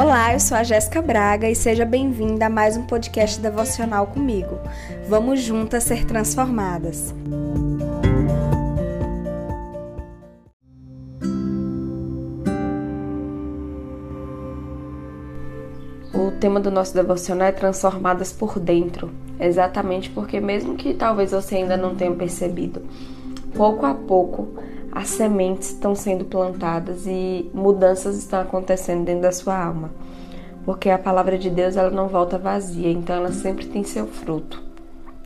Olá, 0.00 0.32
eu 0.32 0.38
sou 0.38 0.56
a 0.56 0.62
Jéssica 0.62 1.02
Braga 1.02 1.50
e 1.50 1.56
seja 1.56 1.84
bem-vinda 1.84 2.46
a 2.46 2.48
mais 2.48 2.76
um 2.76 2.86
podcast 2.86 3.40
devocional 3.40 4.06
comigo. 4.06 4.56
Vamos 5.08 5.40
juntas 5.40 5.82
ser 5.82 6.04
transformadas. 6.04 7.12
O 16.14 16.30
tema 16.38 16.60
do 16.60 16.70
nosso 16.70 16.94
devocional 16.94 17.48
é 17.48 17.52
transformadas 17.52 18.32
por 18.32 18.60
dentro, 18.60 19.10
exatamente 19.40 20.10
porque 20.10 20.38
mesmo 20.38 20.76
que 20.76 20.94
talvez 20.94 21.32
você 21.32 21.56
ainda 21.56 21.76
não 21.76 21.96
tenha 21.96 22.14
percebido, 22.14 22.82
pouco 23.52 23.84
a 23.84 23.94
pouco 23.94 24.46
as 24.92 25.08
sementes 25.08 25.70
estão 25.70 25.94
sendo 25.94 26.24
plantadas 26.24 27.06
e 27.06 27.50
mudanças 27.52 28.16
estão 28.16 28.40
acontecendo 28.40 29.04
dentro 29.04 29.22
da 29.22 29.32
sua 29.32 29.56
alma. 29.56 29.90
Porque 30.64 30.90
a 30.90 30.98
palavra 30.98 31.38
de 31.38 31.50
Deus 31.50 31.76
ela 31.76 31.90
não 31.90 32.08
volta 32.08 32.38
vazia, 32.38 32.90
então 32.90 33.16
ela 33.16 33.32
sempre 33.32 33.66
tem 33.66 33.84
seu 33.84 34.06
fruto. 34.06 34.62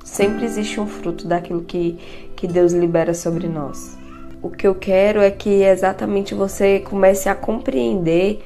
Sempre 0.04 0.44
existe 0.44 0.80
um 0.80 0.86
fruto 0.86 1.26
daquilo 1.26 1.62
que, 1.62 1.98
que 2.36 2.46
Deus 2.46 2.72
libera 2.72 3.14
sobre 3.14 3.48
nós. 3.48 3.96
O 4.42 4.50
que 4.50 4.66
eu 4.66 4.74
quero 4.74 5.20
é 5.20 5.30
que 5.30 5.62
exatamente 5.62 6.34
você 6.34 6.80
comece 6.80 7.28
a 7.28 7.34
compreender 7.34 8.44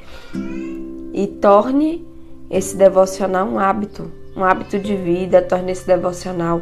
e 1.14 1.26
torne 1.26 2.06
esse 2.50 2.76
devocional 2.76 3.46
um 3.46 3.58
hábito, 3.58 4.12
um 4.36 4.44
hábito 4.44 4.78
de 4.78 4.94
vida, 4.94 5.40
torne 5.40 5.72
esse 5.72 5.86
devocional 5.86 6.60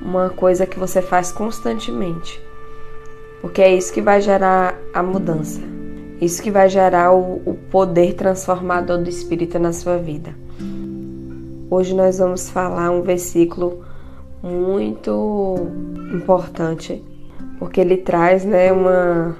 uma 0.00 0.30
coisa 0.30 0.64
que 0.66 0.78
você 0.78 1.02
faz 1.02 1.32
constantemente 1.32 2.45
porque 3.46 3.62
é 3.62 3.72
isso 3.72 3.92
que 3.92 4.02
vai 4.02 4.20
gerar 4.20 4.76
a 4.92 5.00
mudança, 5.04 5.60
isso 6.20 6.42
que 6.42 6.50
vai 6.50 6.68
gerar 6.68 7.12
o, 7.12 7.40
o 7.46 7.54
poder 7.70 8.14
transformador 8.14 8.98
do 8.98 9.08
Espírito 9.08 9.56
na 9.56 9.72
sua 9.72 9.98
vida. 9.98 10.34
Hoje 11.70 11.94
nós 11.94 12.18
vamos 12.18 12.50
falar 12.50 12.90
um 12.90 13.02
versículo 13.02 13.84
muito 14.42 15.54
importante, 16.12 17.00
porque 17.60 17.80
ele 17.80 17.98
traz 17.98 18.44
né, 18.44 18.72
uma, 18.72 19.36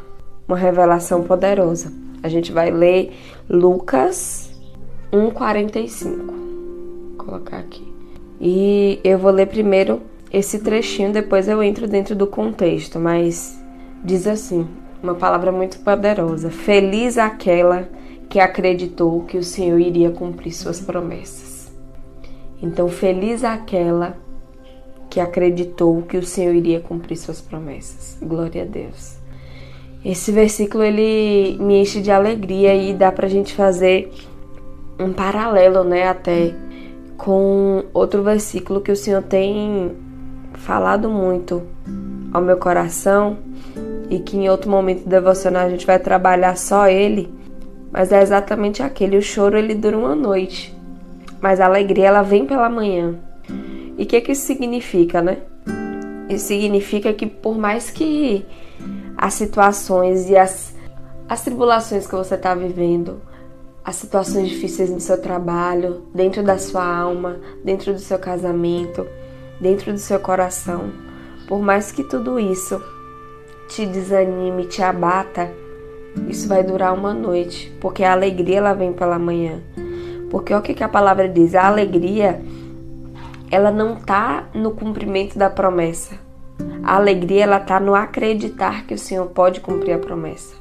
uma 0.46 0.56
revelação 0.56 1.24
poderosa. 1.24 1.92
A 2.22 2.28
gente 2.28 2.52
vai 2.52 2.70
ler 2.70 3.12
Lucas 3.50 4.52
1,45. 5.12 6.16
Vou 6.16 7.26
colocar 7.26 7.58
aqui. 7.58 7.92
E 8.40 9.00
eu 9.02 9.18
vou 9.18 9.32
ler 9.32 9.46
primeiro 9.46 10.00
esse 10.32 10.60
trechinho, 10.60 11.12
depois 11.12 11.48
eu 11.48 11.60
entro 11.60 11.88
dentro 11.88 12.14
do 12.14 12.28
contexto, 12.28 13.00
mas 13.00 13.65
diz 14.04 14.26
assim, 14.26 14.66
uma 15.02 15.14
palavra 15.14 15.52
muito 15.52 15.78
poderosa: 15.80 16.50
Feliz 16.50 17.18
aquela 17.18 17.88
que 18.28 18.40
acreditou 18.40 19.22
que 19.22 19.38
o 19.38 19.44
Senhor 19.44 19.78
iria 19.78 20.10
cumprir 20.10 20.52
suas 20.52 20.80
promessas. 20.80 21.72
Então, 22.62 22.88
feliz 22.88 23.44
aquela 23.44 24.16
que 25.10 25.20
acreditou 25.20 26.02
que 26.02 26.16
o 26.16 26.26
Senhor 26.26 26.54
iria 26.54 26.80
cumprir 26.80 27.16
suas 27.16 27.40
promessas. 27.40 28.18
Glória 28.20 28.62
a 28.62 28.66
Deus. 28.66 29.16
Esse 30.04 30.32
versículo 30.32 30.82
ele 30.82 31.56
me 31.60 31.80
enche 31.80 32.00
de 32.00 32.10
alegria 32.10 32.74
e 32.74 32.94
dá 32.94 33.10
pra 33.10 33.28
gente 33.28 33.54
fazer 33.54 34.12
um 34.98 35.12
paralelo, 35.12 35.84
né, 35.84 36.08
até 36.08 36.54
com 37.16 37.84
outro 37.92 38.22
versículo 38.22 38.80
que 38.80 38.92
o 38.92 38.96
Senhor 38.96 39.22
tem 39.22 39.92
falado 40.54 41.10
muito 41.10 41.62
ao 42.32 42.40
meu 42.40 42.56
coração 42.56 43.38
e 44.08 44.18
que 44.18 44.36
em 44.36 44.48
outro 44.48 44.70
momento 44.70 45.08
devocional 45.08 45.66
a 45.66 45.68
gente 45.68 45.86
vai 45.86 45.98
trabalhar 45.98 46.56
só 46.56 46.88
ele, 46.88 47.32
mas 47.90 48.12
é 48.12 48.22
exatamente 48.22 48.82
aquele. 48.82 49.16
O 49.16 49.22
choro 49.22 49.58
ele 49.58 49.74
dura 49.74 49.98
uma 49.98 50.14
noite, 50.14 50.76
mas 51.40 51.60
a 51.60 51.66
alegria 51.66 52.08
ela 52.08 52.22
vem 52.22 52.46
pela 52.46 52.68
manhã. 52.68 53.16
E 53.98 54.02
o 54.02 54.06
que, 54.06 54.20
que 54.20 54.32
isso 54.32 54.46
significa, 54.46 55.22
né? 55.22 55.38
Isso 56.28 56.46
significa 56.46 57.12
que 57.12 57.26
por 57.26 57.56
mais 57.56 57.90
que 57.90 58.44
as 59.16 59.34
situações 59.34 60.28
e 60.28 60.36
as, 60.36 60.74
as 61.28 61.42
tribulações 61.42 62.06
que 62.06 62.14
você 62.14 62.34
está 62.34 62.54
vivendo, 62.54 63.20
as 63.84 63.96
situações 63.96 64.48
difíceis 64.48 64.90
no 64.90 65.00
seu 65.00 65.20
trabalho, 65.20 66.02
dentro 66.14 66.42
da 66.42 66.58
sua 66.58 66.84
alma, 66.84 67.36
dentro 67.64 67.92
do 67.92 68.00
seu 68.00 68.18
casamento, 68.18 69.06
dentro 69.60 69.92
do 69.92 69.98
seu 69.98 70.18
coração, 70.18 70.90
por 71.48 71.62
mais 71.62 71.92
que 71.92 72.02
tudo 72.02 72.38
isso 72.38 72.82
te 73.68 73.86
desanime, 73.86 74.66
te 74.66 74.82
abata, 74.82 75.50
isso 76.28 76.48
vai 76.48 76.62
durar 76.62 76.94
uma 76.94 77.12
noite, 77.12 77.70
porque 77.80 78.02
a 78.02 78.12
alegria 78.12 78.58
ela 78.58 78.72
vem 78.72 78.92
pela 78.92 79.18
manhã. 79.18 79.60
Porque 80.30 80.52
o 80.54 80.62
que, 80.62 80.74
que 80.74 80.82
a 80.82 80.88
palavra 80.88 81.28
diz? 81.28 81.54
A 81.54 81.66
alegria 81.66 82.40
ela 83.50 83.70
não 83.70 83.96
tá 83.96 84.48
no 84.54 84.72
cumprimento 84.72 85.38
da 85.38 85.48
promessa. 85.48 86.18
A 86.82 86.96
alegria 86.96 87.44
ela 87.44 87.60
tá 87.60 87.78
no 87.78 87.94
acreditar 87.94 88.86
que 88.86 88.94
o 88.94 88.98
Senhor 88.98 89.26
pode 89.26 89.60
cumprir 89.60 89.92
a 89.92 89.98
promessa. 89.98 90.54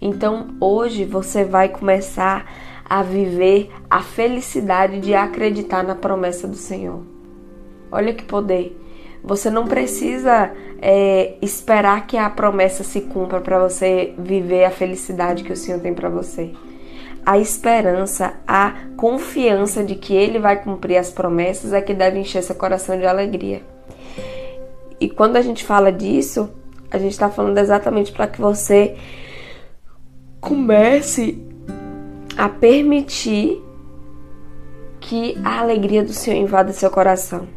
Então, 0.00 0.54
hoje 0.60 1.04
você 1.04 1.44
vai 1.44 1.68
começar 1.68 2.44
a 2.84 3.02
viver 3.02 3.70
a 3.88 4.02
felicidade 4.02 5.00
de 5.00 5.14
acreditar 5.14 5.82
na 5.82 5.94
promessa 5.94 6.46
do 6.46 6.56
Senhor. 6.56 7.02
Olha 7.90 8.12
que 8.12 8.24
poder. 8.24 8.78
Você 9.24 9.48
não 9.48 9.66
precisa 9.66 10.52
é, 10.82 11.36
esperar 11.40 12.06
que 12.06 12.18
a 12.18 12.28
promessa 12.28 12.84
se 12.84 13.00
cumpra 13.00 13.40
para 13.40 13.58
você 13.58 14.12
viver 14.18 14.66
a 14.66 14.70
felicidade 14.70 15.42
que 15.42 15.52
o 15.52 15.56
Senhor 15.56 15.80
tem 15.80 15.94
para 15.94 16.10
você. 16.10 16.52
A 17.24 17.38
esperança, 17.38 18.34
a 18.46 18.74
confiança 18.98 19.82
de 19.82 19.94
que 19.94 20.12
Ele 20.14 20.38
vai 20.38 20.62
cumprir 20.62 20.98
as 20.98 21.10
promessas 21.10 21.72
é 21.72 21.80
que 21.80 21.94
deve 21.94 22.18
encher 22.18 22.42
seu 22.42 22.54
coração 22.54 22.98
de 22.98 23.06
alegria. 23.06 23.62
E 25.00 25.08
quando 25.08 25.36
a 25.36 25.42
gente 25.42 25.64
fala 25.64 25.90
disso, 25.90 26.50
a 26.90 26.98
gente 26.98 27.12
está 27.12 27.30
falando 27.30 27.56
exatamente 27.56 28.12
para 28.12 28.26
que 28.26 28.38
você 28.38 28.94
comece 30.38 31.42
a 32.36 32.46
permitir 32.46 33.62
que 35.00 35.38
a 35.42 35.60
alegria 35.60 36.04
do 36.04 36.12
Senhor 36.12 36.38
invada 36.38 36.74
seu 36.74 36.90
coração. 36.90 37.53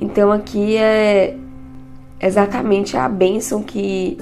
Então 0.00 0.32
aqui 0.32 0.76
é 0.76 1.36
exatamente 2.20 2.96
a 2.96 3.08
bênção 3.08 3.62
que 3.62 4.16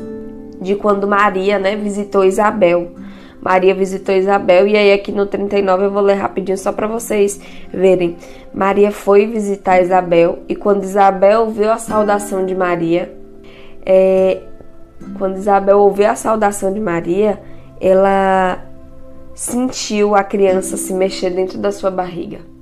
de 0.60 0.74
quando 0.74 1.06
Maria, 1.06 1.58
né, 1.58 1.76
visitou 1.76 2.24
Isabel. 2.24 2.92
Maria 3.40 3.74
visitou 3.74 4.14
Isabel 4.14 4.66
e 4.66 4.74
aí 4.74 4.92
aqui 4.92 5.12
no 5.12 5.26
39 5.26 5.84
eu 5.84 5.90
vou 5.90 6.00
ler 6.00 6.14
rapidinho 6.14 6.56
só 6.56 6.72
para 6.72 6.86
vocês 6.86 7.38
verem. 7.70 8.16
Maria 8.54 8.90
foi 8.90 9.26
visitar 9.26 9.82
Isabel 9.82 10.38
e 10.48 10.56
quando 10.56 10.82
Isabel 10.82 11.42
ouviu 11.42 11.70
a 11.70 11.76
saudação 11.76 12.46
de 12.46 12.54
Maria, 12.54 13.14
é, 13.84 14.40
quando 15.18 15.36
Isabel 15.36 15.78
ouviu 15.78 16.08
a 16.08 16.14
saudação 16.14 16.72
de 16.72 16.80
Maria, 16.80 17.38
ela 17.78 18.64
sentiu 19.34 20.14
a 20.14 20.24
criança 20.24 20.78
se 20.78 20.94
mexer 20.94 21.30
dentro 21.30 21.58
da 21.58 21.70
sua 21.70 21.90
barriga. 21.90 22.53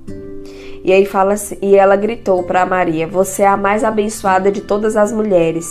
E 0.83 0.91
aí 0.91 1.05
fala 1.05 1.33
assim, 1.33 1.57
e 1.61 1.75
ela 1.75 1.95
gritou 1.95 2.43
para 2.43 2.65
Maria: 2.65 3.07
"Você 3.07 3.43
é 3.43 3.47
a 3.47 3.55
mais 3.55 3.83
abençoada 3.83 4.51
de 4.51 4.61
todas 4.61 4.97
as 4.97 5.13
mulheres, 5.13 5.65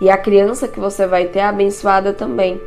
e 0.00 0.10
a 0.10 0.16
criança 0.16 0.66
que 0.66 0.80
você 0.80 1.06
vai 1.06 1.26
ter 1.26 1.38
é 1.38 1.44
abençoada 1.44 2.12
também." 2.12 2.60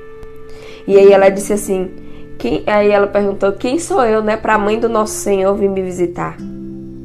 E 0.87 0.97
aí 0.97 1.11
ela 1.11 1.29
disse 1.29 1.51
assim: 1.51 1.91
quem, 2.37 2.63
aí 2.65 2.89
ela 2.89 3.07
perguntou: 3.07 3.51
"Quem 3.51 3.77
sou 3.77 4.03
eu, 4.05 4.23
né, 4.23 4.37
para 4.37 4.55
a 4.55 4.57
mãe 4.57 4.79
do 4.79 4.87
nosso 4.87 5.13
Senhor 5.13 5.53
vir 5.55 5.69
me 5.69 5.81
visitar?" 5.81 6.37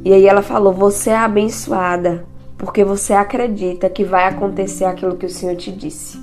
E 0.04 0.12
aí 0.12 0.26
ela 0.26 0.42
falou: 0.42 0.72
"Você 0.72 1.10
é 1.10 1.16
abençoada, 1.16 2.24
porque 2.56 2.84
você 2.84 3.12
acredita 3.14 3.90
que 3.90 4.04
vai 4.04 4.28
acontecer 4.28 4.84
aquilo 4.84 5.16
que 5.16 5.26
o 5.26 5.30
Senhor 5.30 5.56
te 5.56 5.72
disse." 5.72 6.22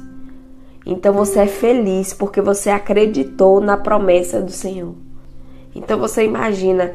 Então 0.86 1.14
você 1.14 1.42
é 1.42 1.48
feliz 1.48 2.14
porque 2.14 2.42
você 2.42 2.70
acreditou 2.70 3.60
na 3.60 3.78
promessa 3.78 4.42
do 4.42 4.52
Senhor. 4.52 4.96
Então 5.76 6.00
você 6.00 6.24
imagina 6.24 6.94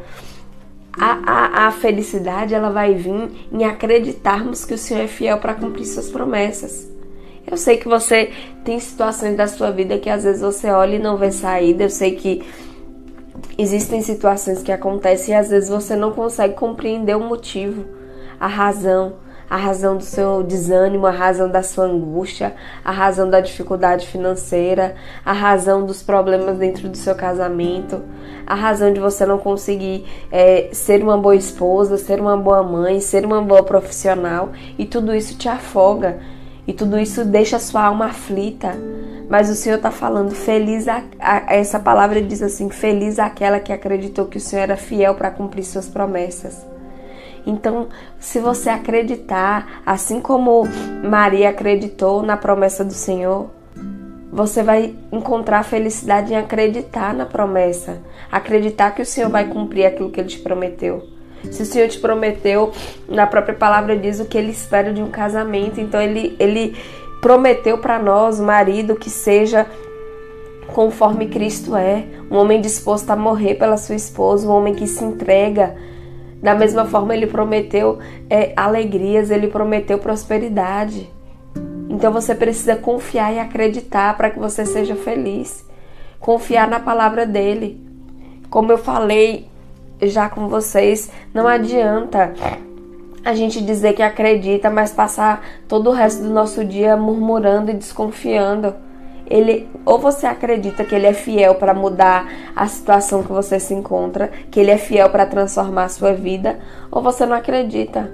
a, 0.99 1.65
a, 1.65 1.67
a 1.67 1.71
felicidade 1.73 2.55
ela 2.55 2.71
vai 2.71 2.95
vir 2.95 3.31
em 3.53 3.65
acreditarmos 3.65 4.65
que 4.65 4.75
o 4.75 4.79
Senhor 4.79 5.03
é 5.03 5.07
fiel 5.07 5.39
para 5.39 5.55
cumprir 5.55 5.85
suas 5.85 6.09
promessas. 6.09 6.89
Eu 7.47 7.57
sei 7.57 7.77
que 7.77 7.87
você 7.87 8.33
tem 8.65 8.81
situações 8.81 9.37
da 9.37 9.47
sua 9.47 9.71
vida 9.71 9.99
que 9.99 10.11
às 10.11 10.25
vezes 10.25 10.41
você 10.41 10.69
olha 10.71 10.97
e 10.97 10.99
não 10.99 11.17
vê 11.17 11.31
saída. 11.31 11.85
Eu 11.85 11.91
sei 11.91 12.17
que 12.17 12.43
existem 13.57 14.03
situações 14.03 14.63
que 14.63 14.73
acontecem 14.73 15.35
e 15.35 15.39
às 15.39 15.51
vezes 15.51 15.69
você 15.69 15.95
não 15.95 16.13
consegue 16.13 16.55
compreender 16.55 17.17
o 17.17 17.21
motivo, 17.21 17.85
a 18.41 18.47
razão 18.47 19.26
a 19.49 19.57
razão 19.57 19.97
do 19.97 20.03
seu 20.03 20.43
desânimo, 20.43 21.07
a 21.07 21.11
razão 21.11 21.49
da 21.49 21.63
sua 21.63 21.85
angústia, 21.85 22.55
a 22.85 22.91
razão 22.91 23.31
da 23.31 23.41
dificuldade 23.41 24.07
financeira, 24.07 24.97
a 25.25 25.33
razão 25.33 25.87
dos 25.87 26.03
problemas 26.03 26.59
dentro 26.59 26.89
do 26.89 26.97
seu 26.97 27.15
casamento, 27.15 28.03
a 28.47 28.55
razão 28.55 28.93
de 28.93 29.01
você 29.01 29.25
não 29.25 29.39
conseguir 29.39 30.05
é, 30.31 30.69
ser 30.73 31.03
uma 31.03 31.17
boa 31.17 31.37
esposa, 31.37 31.97
ser 31.97 32.21
uma 32.21 32.37
boa 32.37 32.63
mãe, 32.63 33.01
ser 33.01 33.25
uma 33.25 33.41
boa 33.41 33.63
profissional 33.63 34.51
e 34.79 34.85
tudo 34.85 35.15
isso 35.15 35.37
te 35.37 35.49
afoga 35.49 36.19
e 36.67 36.73
tudo 36.73 36.99
isso 36.99 37.25
deixa 37.25 37.57
a 37.57 37.61
sua 37.61 37.85
alma 37.85 38.07
aflita. 38.07 38.75
Mas 39.29 39.51
o 39.51 39.55
Senhor 39.55 39.77
está 39.77 39.91
falando, 39.91 40.31
feliz 40.31 40.87
a, 40.87 41.03
a, 41.19 41.55
essa 41.55 41.81
palavra 41.81 42.23
diz 42.23 42.43
assim, 42.43 42.71
feliz 42.71 43.19
aquela 43.19 43.59
que 43.59 43.73
acreditou 43.73 44.27
que 44.27 44.39
o 44.39 44.41
Senhor 44.41 44.63
era 44.63 44.77
fiel 44.77 45.15
para 45.15 45.31
cumprir 45.31 45.65
suas 45.65 45.89
promessas. 45.89 46.76
Então, 47.47 47.89
se 48.19 48.41
você 48.41 48.69
acreditar, 48.69 49.83
assim 49.87 50.21
como 50.21 50.65
Maria 51.09 51.51
acreditou 51.51 52.23
na 52.23 52.37
promessa 52.37 52.85
do 52.85 52.93
Senhor, 52.93 53.51
você 54.33 54.63
vai 54.63 54.95
encontrar 55.13 55.63
felicidade 55.63 56.33
em 56.33 56.37
acreditar 56.37 57.15
na 57.15 57.25
promessa, 57.25 58.03
acreditar 58.31 58.91
que 58.91 59.01
o 59.01 59.07
Senhor 59.07 59.31
vai 59.31 59.49
cumprir 59.49 59.87
aquilo 59.87 60.11
que 60.11 60.21
ele 60.21 60.29
te 60.29 60.41
prometeu. 60.41 61.05
Se 61.51 61.63
o 61.63 61.67
Senhor 61.67 61.89
te 61.89 62.01
prometeu, 62.01 62.73
na 63.09 63.27
própria 63.27 63.55
palavra 63.55 63.97
diz 63.97 64.19
o 64.19 64.25
que 64.25 64.37
ele 64.37 64.51
espera 64.51 64.93
de 64.93 65.01
um 65.01 65.09
casamento, 65.09 65.81
então 65.81 66.03
ele, 66.03 66.37
ele 66.41 66.77
prometeu 67.21 67.79
para 67.79 67.99
nós, 67.99 68.41
marido, 68.41 68.97
que 68.97 69.09
seja 69.09 69.67
conforme 70.67 71.29
Cristo 71.29 71.77
é, 71.77 72.05
um 72.31 72.37
homem 72.37 72.61
disposto 72.61 73.09
a 73.11 73.17
morrer 73.17 73.55
pela 73.55 73.77
sua 73.77 73.95
esposa, 73.95 74.49
um 74.49 74.51
homem 74.51 74.75
que 74.75 74.87
se 74.87 75.05
entrega. 75.05 75.77
Da 76.43 76.55
mesma 76.55 76.85
forma, 76.85 77.15
ele 77.15 77.27
prometeu 77.27 77.99
é, 78.29 78.53
alegrias, 78.57 79.31
ele 79.31 79.49
prometeu 79.49 79.99
prosperidade. 79.99 81.11
Então 81.89 82.13
você 82.13 82.35
precisa 82.35 82.77
confiar 82.77 83.33
e 83.33 83.39
acreditar 83.39 84.17
para 84.17 84.31
que 84.31 84.39
você 84.39 84.67
seja 84.67 84.95
feliz. 84.95 85.65
Confiar 86.21 86.69
na 86.69 86.81
palavra 86.81 87.25
dele. 87.25 87.81
Como 88.51 88.71
eu 88.71 88.79
falei 88.79 89.49
já 90.03 90.29
com 90.29 90.49
vocês, 90.49 91.11
não 91.33 91.49
adianta 91.49 92.35
a 93.25 93.35
gente 93.35 93.61
dizer 93.61 93.95
que 93.95 94.03
acredita, 94.03 94.71
mas 94.71 94.93
passar 94.93 95.45
todo 95.67 95.91
o 95.91 95.93
resto 95.93 96.23
do 96.23 96.31
nosso 96.31 96.65
dia 96.65 96.97
murmurando 96.97 97.71
e 97.71 97.75
desconfiando. 97.75 98.75
Ele 99.29 99.69
ou 99.85 99.99
você 99.99 100.27
acredita 100.27 100.85
que 100.85 100.95
ele 100.95 101.07
é 101.07 101.13
fiel 101.13 101.57
para 101.57 101.75
mudar 101.75 102.29
a 102.55 102.67
situação 102.67 103.23
que 103.23 103.33
você 103.33 103.59
se 103.59 103.75
encontra, 103.75 104.31
que 104.51 104.61
ele 104.61 104.71
é 104.71 104.79
fiel 104.79 105.11
para 105.11 105.27
transformar 105.27 105.85
a 105.85 105.89
sua 105.89 106.13
vida, 106.13 106.59
ou 106.91 107.03
você 107.03 107.27
não 107.27 107.37
acredita. 107.37 108.11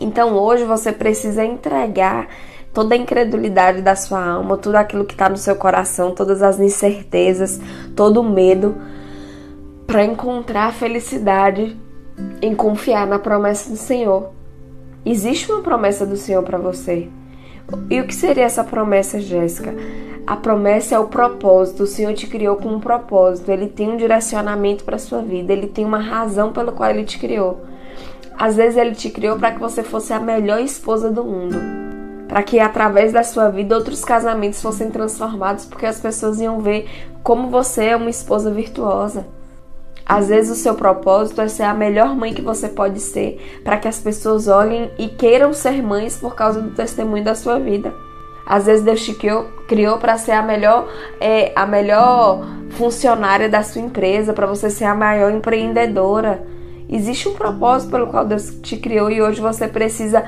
Então 0.00 0.34
hoje 0.34 0.64
você 0.64 0.92
precisa 0.92 1.44
entregar 1.44 2.28
toda 2.72 2.94
a 2.94 2.98
incredulidade 2.98 3.82
da 3.82 3.94
sua 3.94 4.24
alma, 4.24 4.56
tudo 4.56 4.76
aquilo 4.76 5.04
que 5.04 5.14
está 5.14 5.28
no 5.28 5.36
seu 5.36 5.56
coração, 5.56 6.14
todas 6.14 6.42
as 6.42 6.58
incertezas, 6.58 7.60
todo 7.94 8.20
o 8.20 8.24
medo, 8.24 8.76
para 9.86 10.04
encontrar 10.04 10.66
a 10.66 10.72
felicidade 10.72 11.76
em 12.40 12.54
confiar 12.54 13.06
na 13.06 13.18
promessa 13.18 13.70
do 13.70 13.76
Senhor. 13.76 14.30
Existe 15.04 15.50
uma 15.50 15.62
promessa 15.62 16.06
do 16.06 16.16
Senhor 16.16 16.42
para 16.42 16.58
você. 16.58 17.08
E 17.88 18.00
o 18.00 18.06
que 18.06 18.14
seria 18.14 18.44
essa 18.44 18.64
promessa, 18.64 19.20
Jéssica? 19.20 19.74
A 20.26 20.36
promessa 20.36 20.94
é 20.94 20.98
o 20.98 21.08
propósito. 21.08 21.82
O 21.82 21.86
Senhor 21.86 22.14
te 22.14 22.26
criou 22.26 22.56
com 22.56 22.68
um 22.68 22.80
propósito. 22.80 23.50
Ele 23.50 23.66
tem 23.66 23.88
um 23.90 23.96
direcionamento 23.96 24.84
para 24.84 24.98
sua 24.98 25.22
vida. 25.22 25.52
Ele 25.52 25.66
tem 25.66 25.84
uma 25.84 25.98
razão 25.98 26.52
pela 26.52 26.72
qual 26.72 26.88
ele 26.90 27.04
te 27.04 27.18
criou. 27.18 27.62
Às 28.38 28.56
vezes 28.56 28.76
ele 28.76 28.94
te 28.94 29.10
criou 29.10 29.38
para 29.38 29.52
que 29.52 29.58
você 29.58 29.82
fosse 29.82 30.12
a 30.12 30.20
melhor 30.20 30.60
esposa 30.60 31.10
do 31.10 31.24
mundo. 31.24 31.58
Para 32.28 32.42
que 32.42 32.60
através 32.60 33.12
da 33.12 33.24
sua 33.24 33.48
vida 33.50 33.76
outros 33.76 34.04
casamentos 34.04 34.62
fossem 34.62 34.90
transformados, 34.90 35.64
porque 35.64 35.84
as 35.84 36.00
pessoas 36.00 36.40
iam 36.40 36.60
ver 36.60 36.88
como 37.24 37.50
você 37.50 37.86
é 37.86 37.96
uma 37.96 38.08
esposa 38.08 38.50
virtuosa. 38.50 39.26
Às 40.10 40.28
vezes 40.28 40.50
o 40.50 40.60
seu 40.60 40.74
propósito 40.74 41.40
é 41.40 41.46
ser 41.46 41.62
a 41.62 41.72
melhor 41.72 42.16
mãe 42.16 42.34
que 42.34 42.42
você 42.42 42.68
pode 42.68 42.98
ser, 42.98 43.60
para 43.62 43.76
que 43.76 43.86
as 43.86 44.00
pessoas 44.00 44.48
olhem 44.48 44.90
e 44.98 45.06
queiram 45.06 45.52
ser 45.52 45.80
mães 45.82 46.16
por 46.16 46.34
causa 46.34 46.60
do 46.60 46.70
testemunho 46.70 47.22
da 47.22 47.36
sua 47.36 47.60
vida. 47.60 47.94
Às 48.44 48.66
vezes 48.66 48.84
Deus 48.84 49.04
te 49.04 49.14
criou, 49.14 49.44
criou 49.68 49.98
para 49.98 50.18
ser 50.18 50.32
a 50.32 50.42
melhor, 50.42 50.88
é, 51.20 51.52
a 51.54 51.64
melhor 51.64 52.44
funcionária 52.70 53.48
da 53.48 53.62
sua 53.62 53.82
empresa, 53.82 54.32
para 54.32 54.48
você 54.48 54.68
ser 54.68 54.86
a 54.86 54.94
maior 54.94 55.30
empreendedora. 55.30 56.44
Existe 56.88 57.28
um 57.28 57.34
propósito 57.34 57.92
pelo 57.92 58.08
qual 58.08 58.24
Deus 58.24 58.52
te 58.62 58.76
criou 58.76 59.10
e 59.10 59.22
hoje 59.22 59.40
você 59.40 59.68
precisa 59.68 60.24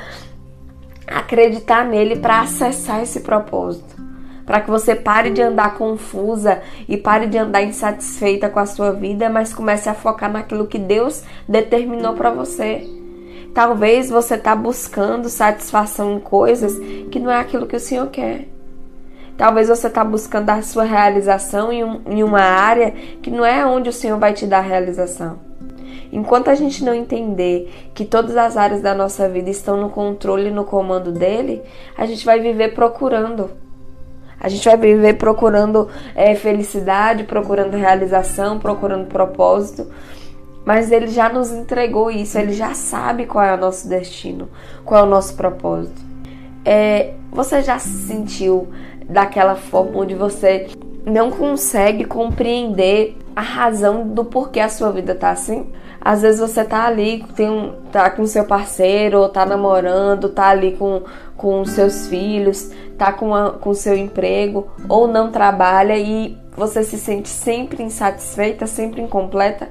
acreditar 1.09 1.85
nele 1.85 2.21
para 2.21 2.43
acessar 2.43 3.03
esse 3.03 3.19
propósito 3.21 4.02
para 4.53 4.61
que 4.61 4.71
você 4.71 4.95
pare 4.95 5.31
de 5.31 5.41
andar 5.41 5.79
confusa 5.79 6.61
e 6.87 6.99
pare 6.99 7.27
de 7.27 7.39
andar 7.39 7.63
insatisfeita 7.63 8.51
com 8.51 8.59
a 8.59 8.67
sua 8.67 8.93
vida, 8.93 9.31
mas 9.31 9.55
comece 9.55 9.89
a 9.89 9.95
focar 9.95 10.31
naquilo 10.31 10.67
que 10.67 10.79
Deus 10.79 11.23
determinou 11.49 12.13
para 12.13 12.31
você. 12.31 12.87
Talvez 13.55 14.11
você 14.11 14.35
está 14.35 14.55
buscando 14.55 15.31
satisfação 15.31 16.13
em 16.13 16.21
coisas 16.21 16.79
que 17.11 17.19
não 17.19 17.31
é 17.31 17.41
aquilo 17.41 17.67
que 17.67 17.77
o 17.77 17.81
Senhor 17.81 18.09
quer. 18.09 18.47
Talvez 19.39 19.69
você 19.69 19.87
está 19.87 20.05
buscando 20.05 20.51
a 20.51 20.61
sua 20.61 20.85
realização 20.85 21.73
em, 21.73 21.83
um, 21.83 22.03
em 22.05 22.23
uma 22.23 22.43
área 22.43 22.91
que 23.23 23.31
não 23.31 23.47
é 23.47 23.65
onde 23.65 23.89
o 23.89 23.93
Senhor 23.93 24.19
vai 24.19 24.35
te 24.35 24.47
dar 24.47 24.61
realização. 24.61 25.39
Enquanto 26.13 26.49
a 26.49 26.55
gente 26.55 26.85
não 26.85 26.93
entender 26.93 27.91
que 27.95 28.05
todas 28.05 28.37
as 28.37 28.59
áreas 28.59 28.83
da 28.83 28.95
nossa 28.95 29.27
vida 29.31 29.49
estão 29.49 29.81
no 29.81 29.89
controle 29.89 30.49
e 30.49 30.53
no 30.53 30.67
comando 30.67 31.11
dele, 31.11 31.63
a 31.97 32.05
gente 32.05 32.27
vai 32.27 32.39
viver 32.39 32.75
procurando 32.75 33.63
a 34.43 34.49
gente 34.49 34.65
vai 34.65 34.77
viver 34.77 35.15
procurando 35.15 35.89
é, 36.17 36.35
felicidade, 36.35 37.23
procurando 37.23 37.77
realização, 37.77 38.59
procurando 38.59 39.07
propósito. 39.07 39.87
Mas 40.65 40.91
ele 40.91 41.07
já 41.07 41.29
nos 41.29 41.53
entregou 41.53 42.11
isso, 42.11 42.37
ele 42.37 42.53
já 42.53 42.75
sabe 42.75 43.25
qual 43.25 43.45
é 43.45 43.55
o 43.55 43.57
nosso 43.57 43.89
destino, 43.89 44.49
qual 44.85 45.05
é 45.05 45.07
o 45.07 45.09
nosso 45.09 45.37
propósito. 45.37 46.03
É, 46.65 47.15
você 47.31 47.63
já 47.63 47.79
se 47.79 48.09
sentiu 48.09 48.67
daquela 49.09 49.55
forma 49.55 50.01
onde 50.01 50.17
você 50.17 50.67
não 51.07 51.31
consegue 51.31 52.05
compreender 52.05 53.17
a 53.37 53.41
razão 53.41 54.09
do 54.09 54.25
porquê 54.25 54.59
a 54.59 54.69
sua 54.69 54.91
vida 54.91 55.15
tá 55.15 55.31
assim? 55.31 55.69
Às 56.05 56.23
vezes 56.23 56.41
você 56.41 56.65
tá 56.65 56.85
ali, 56.85 57.25
tem 57.37 57.49
um, 57.49 57.75
tá 57.93 58.11
com 58.11 58.27
seu 58.27 58.45
parceiro, 58.45 59.21
ou 59.21 59.29
tá 59.29 59.47
namorando, 59.47 60.29
tá 60.29 60.49
ali 60.49 60.77
com, 60.77 61.03
com 61.37 61.65
seus 61.65 62.09
filhos, 62.09 62.73
tá 62.99 63.13
com, 63.13 63.33
a, 63.33 63.53
com 63.53 63.73
seu 63.73 63.97
emprego, 63.97 64.69
ou 64.89 65.07
não 65.07 65.31
trabalha 65.31 65.97
e 65.97 66.37
você 66.57 66.83
se 66.83 66.99
sente 66.99 67.29
sempre 67.29 67.85
insatisfeita, 67.85 68.67
sempre 68.67 69.01
incompleta. 69.01 69.69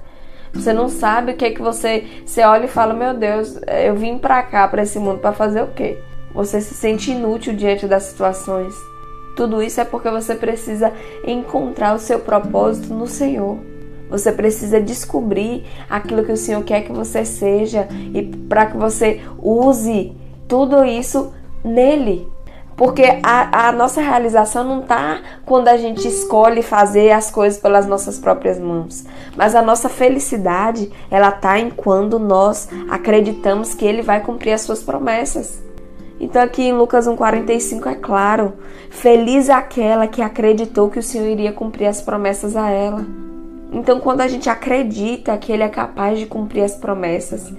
Você 0.54 0.72
não 0.72 0.88
sabe 0.88 1.34
o 1.34 1.36
que 1.36 1.46
é 1.46 1.52
que 1.52 1.62
você. 1.62 2.06
Você 2.26 2.42
olha 2.44 2.66
e 2.66 2.70
fala: 2.70 2.94
Meu 2.94 3.14
Deus, 3.14 3.60
eu 3.86 3.96
vim 3.96 4.18
pra 4.18 4.42
cá, 4.44 4.68
pra 4.68 4.84
esse 4.84 5.00
mundo, 5.00 5.20
para 5.20 5.32
fazer 5.34 5.62
o 5.62 5.68
quê? 5.68 5.98
Você 6.34 6.62
se 6.62 6.74
sente 6.74 7.12
inútil 7.12 7.54
diante 7.54 7.88
das 7.88 8.04
situações. 8.04 8.74
Tudo 9.36 9.62
isso 9.62 9.80
é 9.80 9.86
porque 9.86 10.10
você 10.10 10.36
precisa 10.36 10.92
encontrar 11.26 11.94
o 11.94 12.00
seu 12.00 12.20
propósito 12.20 12.94
no 12.94 13.08
Senhor. 13.08 13.71
Você 14.12 14.30
precisa 14.32 14.82
descobrir 14.82 15.66
aquilo 15.90 16.26
que 16.26 16.34
o 16.34 16.38
Senhor 16.38 16.62
quer 16.64 16.82
que 16.82 16.92
você 16.92 17.24
seja 17.24 17.88
e 18.14 18.22
para 18.22 18.66
que 18.66 18.76
você 18.76 19.22
use 19.42 20.12
tudo 20.50 20.84
isso 20.84 21.34
nele. 21.64 22.28
Porque 22.76 23.04
a, 23.24 23.68
a 23.68 23.72
nossa 23.72 24.02
realização 24.02 24.64
não 24.64 24.82
está 24.82 25.22
quando 25.46 25.70
a 25.70 25.78
gente 25.78 26.06
escolhe 26.08 26.62
fazer 26.62 27.12
as 27.12 27.32
coisas 27.32 27.60
pelas 27.60 27.88
nossas 27.88 28.20
próprias 28.20 28.60
mãos. 28.60 29.06
Mas 29.36 29.56
a 29.56 29.62
nossa 29.62 29.88
felicidade, 29.88 30.92
ela 31.10 31.30
está 31.30 31.58
em 31.58 31.70
quando 31.70 32.20
nós 32.20 32.68
acreditamos 32.90 33.74
que 33.74 33.86
Ele 33.86 34.02
vai 34.02 34.20
cumprir 34.20 34.52
as 34.52 34.62
suas 34.62 34.84
promessas. 34.84 35.62
Então 36.20 36.42
aqui 36.42 36.64
em 36.64 36.74
Lucas 36.74 37.08
1,45 37.08 37.88
é 37.88 37.96
claro: 37.96 38.54
feliz 38.90 39.48
é 39.48 39.54
aquela 39.54 40.06
que 40.06 40.22
acreditou 40.22 40.90
que 40.90 41.00
o 41.00 41.04
Senhor 41.04 41.28
iria 41.28 41.54
cumprir 41.54 41.86
as 41.86 42.02
promessas 42.02 42.58
a 42.58 42.70
ela. 42.70 43.06
Então, 43.72 44.00
quando 44.00 44.22
a 44.22 44.28
gente 44.28 44.50
acredita 44.50 45.38
que 45.38 45.52
Ele 45.52 45.64
é 45.64 45.70
capaz 45.70 46.20
de 46.20 46.26
cumprir 46.26 46.64
as 46.64 46.76
promessas, 46.76 47.54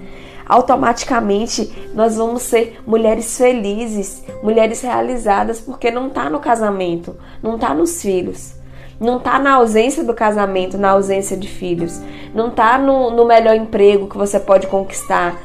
automaticamente 0.47 1.91
nós 1.95 2.17
vamos 2.17 2.43
ser 2.43 2.81
mulheres 2.87 3.39
felizes, 3.39 4.23
mulheres 4.43 4.83
realizadas, 4.83 5.61
porque 5.61 5.91
não 5.91 6.09
está 6.09 6.29
no 6.29 6.41
casamento, 6.41 7.17
não 7.43 7.55
está 7.55 7.73
nos 7.73 8.03
filhos. 8.03 8.61
Não 9.01 9.17
está 9.17 9.39
na 9.39 9.55
ausência 9.55 10.05
do 10.05 10.15
casamento, 10.15 10.79
na 10.79 10.91
ausência 10.91 11.37
de 11.37 11.49
filhos. 11.49 12.01
Não 12.33 12.49
está 12.49 12.79
no, 12.79 13.11
no 13.11 13.27
melhor 13.27 13.57
emprego 13.57 14.09
que 14.09 14.17
você 14.17 14.39
pode 14.39 14.69
conquistar. 14.69 15.43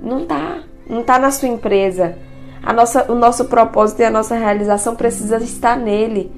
Não 0.00 0.22
está. 0.22 0.60
Não 0.88 1.00
está 1.00 1.18
na 1.18 1.30
sua 1.30 1.48
empresa. 1.48 2.16
A 2.62 2.72
nossa, 2.72 3.12
o 3.12 3.14
nosso 3.14 3.44
propósito 3.44 4.00
e 4.00 4.04
a 4.06 4.10
nossa 4.10 4.34
realização 4.36 4.96
precisa 4.96 5.36
estar 5.36 5.76
nele. 5.76 6.32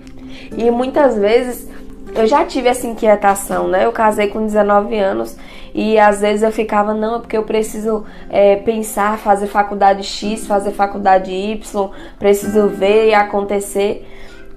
E 0.56 0.68
muitas 0.70 1.16
vezes 1.16 1.68
eu 2.14 2.26
já 2.26 2.44
tive 2.44 2.68
essa 2.68 2.86
inquietação, 2.86 3.68
né? 3.68 3.84
Eu 3.84 3.92
casei 3.92 4.28
com 4.28 4.44
19 4.44 4.98
anos 4.98 5.36
e 5.74 5.98
às 5.98 6.20
vezes 6.20 6.42
eu 6.42 6.52
ficava, 6.52 6.94
não, 6.94 7.16
é 7.16 7.18
porque 7.18 7.36
eu 7.36 7.42
preciso 7.42 8.04
é, 8.30 8.56
pensar, 8.56 9.18
fazer 9.18 9.46
faculdade 9.46 10.02
X, 10.02 10.46
fazer 10.46 10.72
faculdade 10.72 11.30
Y, 11.30 11.90
preciso 12.18 12.68
ver 12.68 13.08
e 13.08 13.14
acontecer. 13.14 14.08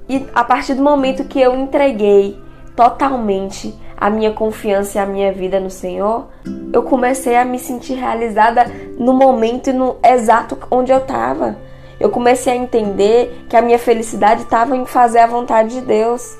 E 0.07 0.25
a 0.33 0.43
partir 0.43 0.73
do 0.73 0.81
momento 0.81 1.25
que 1.25 1.39
eu 1.39 1.55
entreguei 1.55 2.37
totalmente 2.75 3.77
a 3.97 4.09
minha 4.09 4.31
confiança 4.31 4.97
e 4.97 5.01
a 5.01 5.05
minha 5.05 5.31
vida 5.33 5.59
no 5.59 5.69
Senhor, 5.69 6.27
eu 6.71 6.83
comecei 6.83 7.35
a 7.35 7.43
me 7.43 7.59
sentir 7.59 7.95
realizada 7.95 8.65
no 8.97 9.13
momento 9.13 9.69
e 9.69 9.73
no 9.73 9.97
exato 10.03 10.57
onde 10.71 10.91
eu 10.91 10.99
estava. 10.99 11.57
Eu 11.99 12.09
comecei 12.09 12.53
a 12.53 12.55
entender 12.55 13.45
que 13.49 13.57
a 13.57 13.61
minha 13.61 13.77
felicidade 13.77 14.43
estava 14.43 14.77
em 14.77 14.85
fazer 14.85 15.19
a 15.19 15.27
vontade 15.27 15.75
de 15.75 15.81
Deus. 15.81 16.37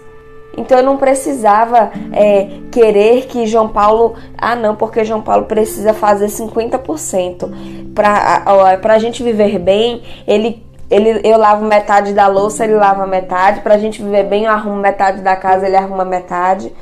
Então 0.58 0.78
eu 0.78 0.84
não 0.84 0.98
precisava 0.98 1.92
é, 2.12 2.48
querer 2.72 3.26
que 3.28 3.46
João 3.48 3.70
Paulo. 3.70 4.16
Ah, 4.38 4.56
não, 4.56 4.76
porque 4.76 5.06
João 5.06 5.22
Paulo 5.22 5.46
precisa 5.46 5.94
fazer 5.94 6.28
50%. 6.28 7.94
Para 7.94 8.94
a 8.94 9.00
gente 9.00 9.24
viver 9.24 9.60
bem, 9.60 10.02
ele, 10.28 10.66
ele, 10.90 11.22
eu 11.24 11.38
lavo 11.38 11.66
metade 11.66 12.14
da 12.14 12.28
louça, 12.28 12.64
ele 12.64 12.76
lava 12.76 13.06
metade. 13.06 13.62
Para 13.62 13.76
a 13.76 13.78
gente 13.78 14.02
viver 14.02 14.24
bem, 14.24 14.46
eu 14.46 14.52
arrumo 14.52 14.78
metade 14.78 15.22
da 15.22 15.36
casa, 15.36 15.68
ele 15.68 15.78
arruma 15.78 16.06
metade. 16.06 16.74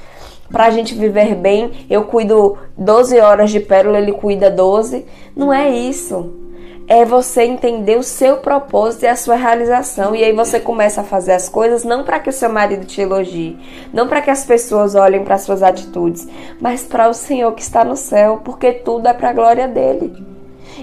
Para 0.51 0.65
a 0.65 0.69
gente 0.69 0.95
viver 0.95 1.35
bem, 1.35 1.85
eu 1.89 2.05
cuido 2.05 2.57
12 2.77 3.19
horas 3.19 3.51
de 3.51 3.59
pérola, 3.59 3.97
ele 3.97 4.13
cuida 4.13 4.49
12. 4.49 5.05
Não 5.35 5.51
é 5.51 5.69
isso 5.69 6.46
é 6.87 7.03
você 7.03 7.43
entender 7.43 7.97
o 7.97 8.03
seu 8.03 8.37
propósito 8.37 9.03
e 9.03 9.07
a 9.07 9.15
sua 9.15 9.35
realização. 9.35 10.15
E 10.15 10.23
aí 10.23 10.31
você 10.31 10.59
começa 10.59 11.01
a 11.01 11.03
fazer 11.03 11.33
as 11.33 11.49
coisas 11.49 11.83
não 11.83 12.03
para 12.03 12.19
que 12.19 12.29
o 12.29 12.33
seu 12.33 12.49
marido 12.49 12.85
te 12.85 13.01
elogie, 13.01 13.59
não 13.91 14.07
para 14.07 14.21
que 14.21 14.29
as 14.29 14.45
pessoas 14.45 14.95
olhem 14.95 15.23
para 15.23 15.37
suas 15.37 15.61
atitudes, 15.61 16.27
mas 16.61 16.83
para 16.83 17.09
o 17.09 17.13
Senhor 17.13 17.51
que 17.53 17.61
está 17.61 17.83
no 17.83 17.97
céu, 17.97 18.41
porque 18.43 18.71
tudo 18.71 19.07
é 19.07 19.13
para 19.13 19.29
a 19.29 19.33
glória 19.33 19.67
dele. 19.67 20.25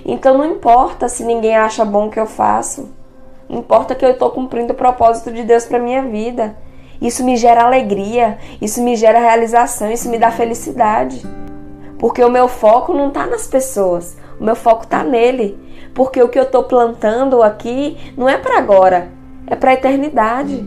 Então 0.05 0.37
não 0.37 0.45
importa 0.45 1.09
se 1.09 1.25
ninguém 1.25 1.57
acha 1.57 1.85
bom 1.85 2.09
o 2.09 2.11
que 2.11 2.21
eu 2.21 2.27
faço. 2.27 2.93
Importa 3.49 3.95
que 3.95 4.05
eu 4.05 4.11
estou 4.11 4.31
cumprindo 4.31 4.73
o 4.73 4.77
propósito 4.77 5.33
de 5.33 5.43
Deus 5.43 5.65
para 5.65 5.79
minha 5.79 6.03
vida. 6.03 6.57
Isso 7.01 7.25
me 7.25 7.37
gera 7.37 7.65
alegria, 7.65 8.39
isso 8.61 8.83
me 8.83 8.97
gera 8.97 9.19
realização, 9.19 9.91
isso 9.91 10.09
me 10.09 10.19
dá 10.19 10.31
felicidade. 10.31 11.23
Porque 12.05 12.23
o 12.23 12.29
meu 12.29 12.49
foco 12.49 12.93
não 12.93 13.09
está 13.09 13.27
nas 13.27 13.47
pessoas, 13.47 14.15
o 14.39 14.45
meu 14.45 14.55
foco 14.55 14.85
está 14.85 15.03
nele 15.03 15.59
porque 15.95 16.23
o 16.23 16.29
que 16.29 16.39
eu 16.39 16.43
estou 16.43 16.65
plantando 16.65 17.43
aqui 17.43 17.97
não 18.15 18.29
é 18.29 18.37
para 18.37 18.59
agora, 18.59 19.09
é 19.47 19.57
para 19.57 19.71
a 19.71 19.73
eternidade. 19.73 20.63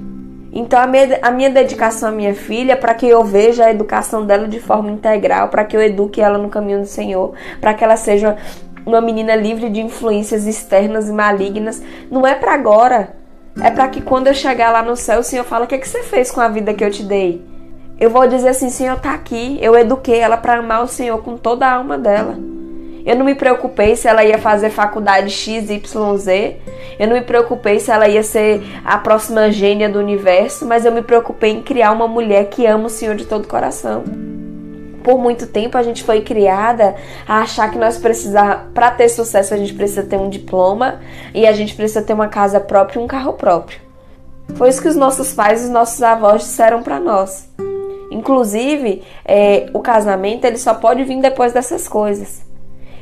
Então 0.52 0.80
a 0.80 0.88
minha, 0.88 1.20
a 1.22 1.30
minha 1.30 1.52
dedicação 1.52 2.10
à 2.10 2.12
minha 2.12 2.34
filha 2.34 2.74
é 2.74 2.76
para 2.76 2.96
que 2.96 3.08
eu 3.08 3.24
veja 3.24 3.66
a 3.66 3.70
educação 3.70 4.26
dela 4.26 4.48
de 4.48 4.60
forma 4.60 4.90
integral, 4.90 5.50
para 5.50 5.64
que 5.64 5.78
eu 5.78 5.82
eduque 5.84 6.20
ela 6.20 6.40
no 6.40 6.50
caminho 6.50 6.80
do 6.80 6.88
Senhor, 6.88 7.34
para 7.62 7.76
que 7.76 7.84
ela 7.84 7.98
seja 7.98 8.36
uma 8.84 9.00
menina 9.00 9.36
livre 9.36 9.70
de 9.70 9.80
influências 9.80 10.48
externas 10.48 11.08
e 11.08 11.14
malignas. 11.14 11.84
Não 12.10 12.26
é 12.26 12.34
para 12.34 12.56
agora, 12.56 13.16
é 13.62 13.70
para 13.70 13.88
que 13.90 14.02
quando 14.02 14.26
eu 14.26 14.34
chegar 14.34 14.72
lá 14.72 14.82
no 14.82 14.96
céu, 14.96 15.20
o 15.20 15.24
Senhor 15.24 15.44
fala: 15.44 15.66
"O 15.66 15.68
que, 15.68 15.76
é 15.76 15.78
que 15.78 15.88
você 15.88 16.02
fez 16.02 16.32
com 16.32 16.42
a 16.42 16.48
vida 16.48 16.74
que 16.74 16.84
eu 16.84 16.90
te 16.90 17.04
dei?" 17.04 17.57
Eu 18.00 18.10
vou 18.10 18.28
dizer 18.28 18.50
assim: 18.50 18.70
"Senhor, 18.70 19.00
tá 19.00 19.14
aqui. 19.14 19.58
Eu 19.62 19.76
eduquei 19.76 20.20
ela 20.20 20.38
para 20.38 20.58
amar 20.58 20.84
o 20.84 20.88
Senhor 20.88 21.18
com 21.20 21.38
toda 21.38 21.66
a 21.66 21.74
alma 21.74 21.98
dela." 21.98 22.38
Eu 23.08 23.16
não 23.16 23.24
me 23.24 23.36
preocupei 23.36 23.96
se 23.96 24.06
ela 24.06 24.26
ia 24.26 24.38
fazer 24.38 24.70
faculdade 24.70 25.30
XYZ. 25.30 26.28
Eu 27.00 27.08
não 27.08 27.16
me 27.16 27.22
preocupei 27.22 27.80
se 27.80 27.90
ela 27.90 28.06
ia 28.06 28.22
ser 28.22 28.62
a 28.84 28.98
próxima 28.98 29.50
gênia 29.50 29.88
do 29.88 29.98
universo, 29.98 30.66
mas 30.66 30.84
eu 30.84 30.92
me 30.92 31.02
preocupei 31.02 31.52
em 31.52 31.62
criar 31.62 31.94
uma 31.94 32.06
mulher 32.06 32.50
que 32.50 32.66
ama 32.66 32.88
o 32.88 32.90
Senhor 32.90 33.16
de 33.16 33.24
todo 33.24 33.46
o 33.46 33.48
coração. 33.48 34.04
Por 35.02 35.18
muito 35.18 35.48
tempo 35.48 35.78
a 35.78 35.84
gente 35.84 36.04
foi 36.04 36.20
criada 36.20 36.96
a 37.26 37.40
achar 37.44 37.72
que 37.72 37.78
nós 37.78 37.98
precisamos, 37.98 38.74
para 38.74 38.92
ter 38.92 39.08
sucesso, 39.08 39.54
a 39.54 39.58
gente 39.58 39.74
precisa 39.74 40.04
ter 40.04 40.18
um 40.18 40.30
diploma 40.30 41.00
e 41.34 41.48
a 41.48 41.54
gente 41.54 41.76
precisa 41.76 42.02
ter 42.02 42.12
uma 42.12 42.28
casa 42.28 42.60
própria 42.60 43.00
e 43.00 43.04
um 43.04 43.08
carro 43.08 43.32
próprio. 43.32 43.80
Foi 44.56 44.68
isso 44.68 44.82
que 44.82 44.90
os 44.90 44.98
nossos 44.98 45.34
pais 45.34 45.62
e 45.62 45.66
os 45.68 45.72
nossos 45.72 46.04
avós 46.04 46.42
disseram 46.42 46.84
para 46.84 47.00
nós. 47.00 47.48
Inclusive, 48.18 49.04
é, 49.24 49.68
o 49.74 49.80
casamento 49.80 50.46
ele 50.46 50.58
só 50.58 50.74
pode 50.74 51.04
vir 51.04 51.22
depois 51.22 51.54
dessas 51.54 51.88
coisas. 51.88 52.42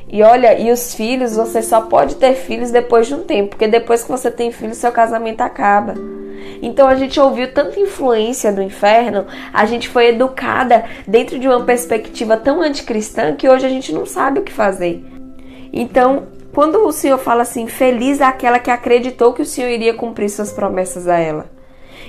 E 0.10 0.22
olha, 0.22 0.60
e 0.60 0.70
os 0.72 0.94
filhos, 0.94 1.38
você 1.38 1.62
só 1.62 1.82
pode 1.82 2.16
ter 2.16 2.34
filhos 2.36 2.70
depois 2.70 3.08
de 3.08 3.16
um 3.16 3.24
tempo, 3.24 3.52
porque 3.52 3.68
depois 3.68 4.04
que 4.04 4.12
você 4.12 4.30
tem 4.30 4.52
filhos, 4.52 4.78
seu 4.78 4.92
casamento 4.92 5.40
acaba. 5.40 5.94
Então 6.62 6.88
a 6.88 6.96
gente 6.96 7.18
ouviu 7.20 7.54
tanta 7.54 7.80
influência 7.80 8.52
do 8.52 8.62
inferno, 8.62 9.26
a 9.54 9.66
gente 9.66 9.88
foi 9.88 10.10
educada 10.10 10.84
dentro 11.08 11.40
de 11.40 11.48
uma 11.48 11.64
perspectiva 11.64 12.36
tão 12.36 12.62
anticristã 12.62 13.36
que 13.36 13.48
hoje 13.48 13.66
a 13.66 13.70
gente 13.70 13.94
não 13.94 14.06
sabe 14.06 14.40
o 14.40 14.44
que 14.44 14.52
fazer. 14.52 15.02
Então, 15.72 16.24
quando 16.54 16.86
o 16.86 16.92
Senhor 16.92 17.18
fala 17.18 17.44
assim, 17.44 17.68
feliz 17.68 18.20
é 18.20 18.26
aquela 18.26 18.60
que 18.60 18.70
acreditou 18.70 19.34
que 19.34 19.42
o 19.42 19.46
Senhor 19.46 19.70
iria 19.70 19.94
cumprir 19.94 20.30
suas 20.30 20.52
promessas 20.52 21.08
a 21.08 21.18
ela. 21.18 21.55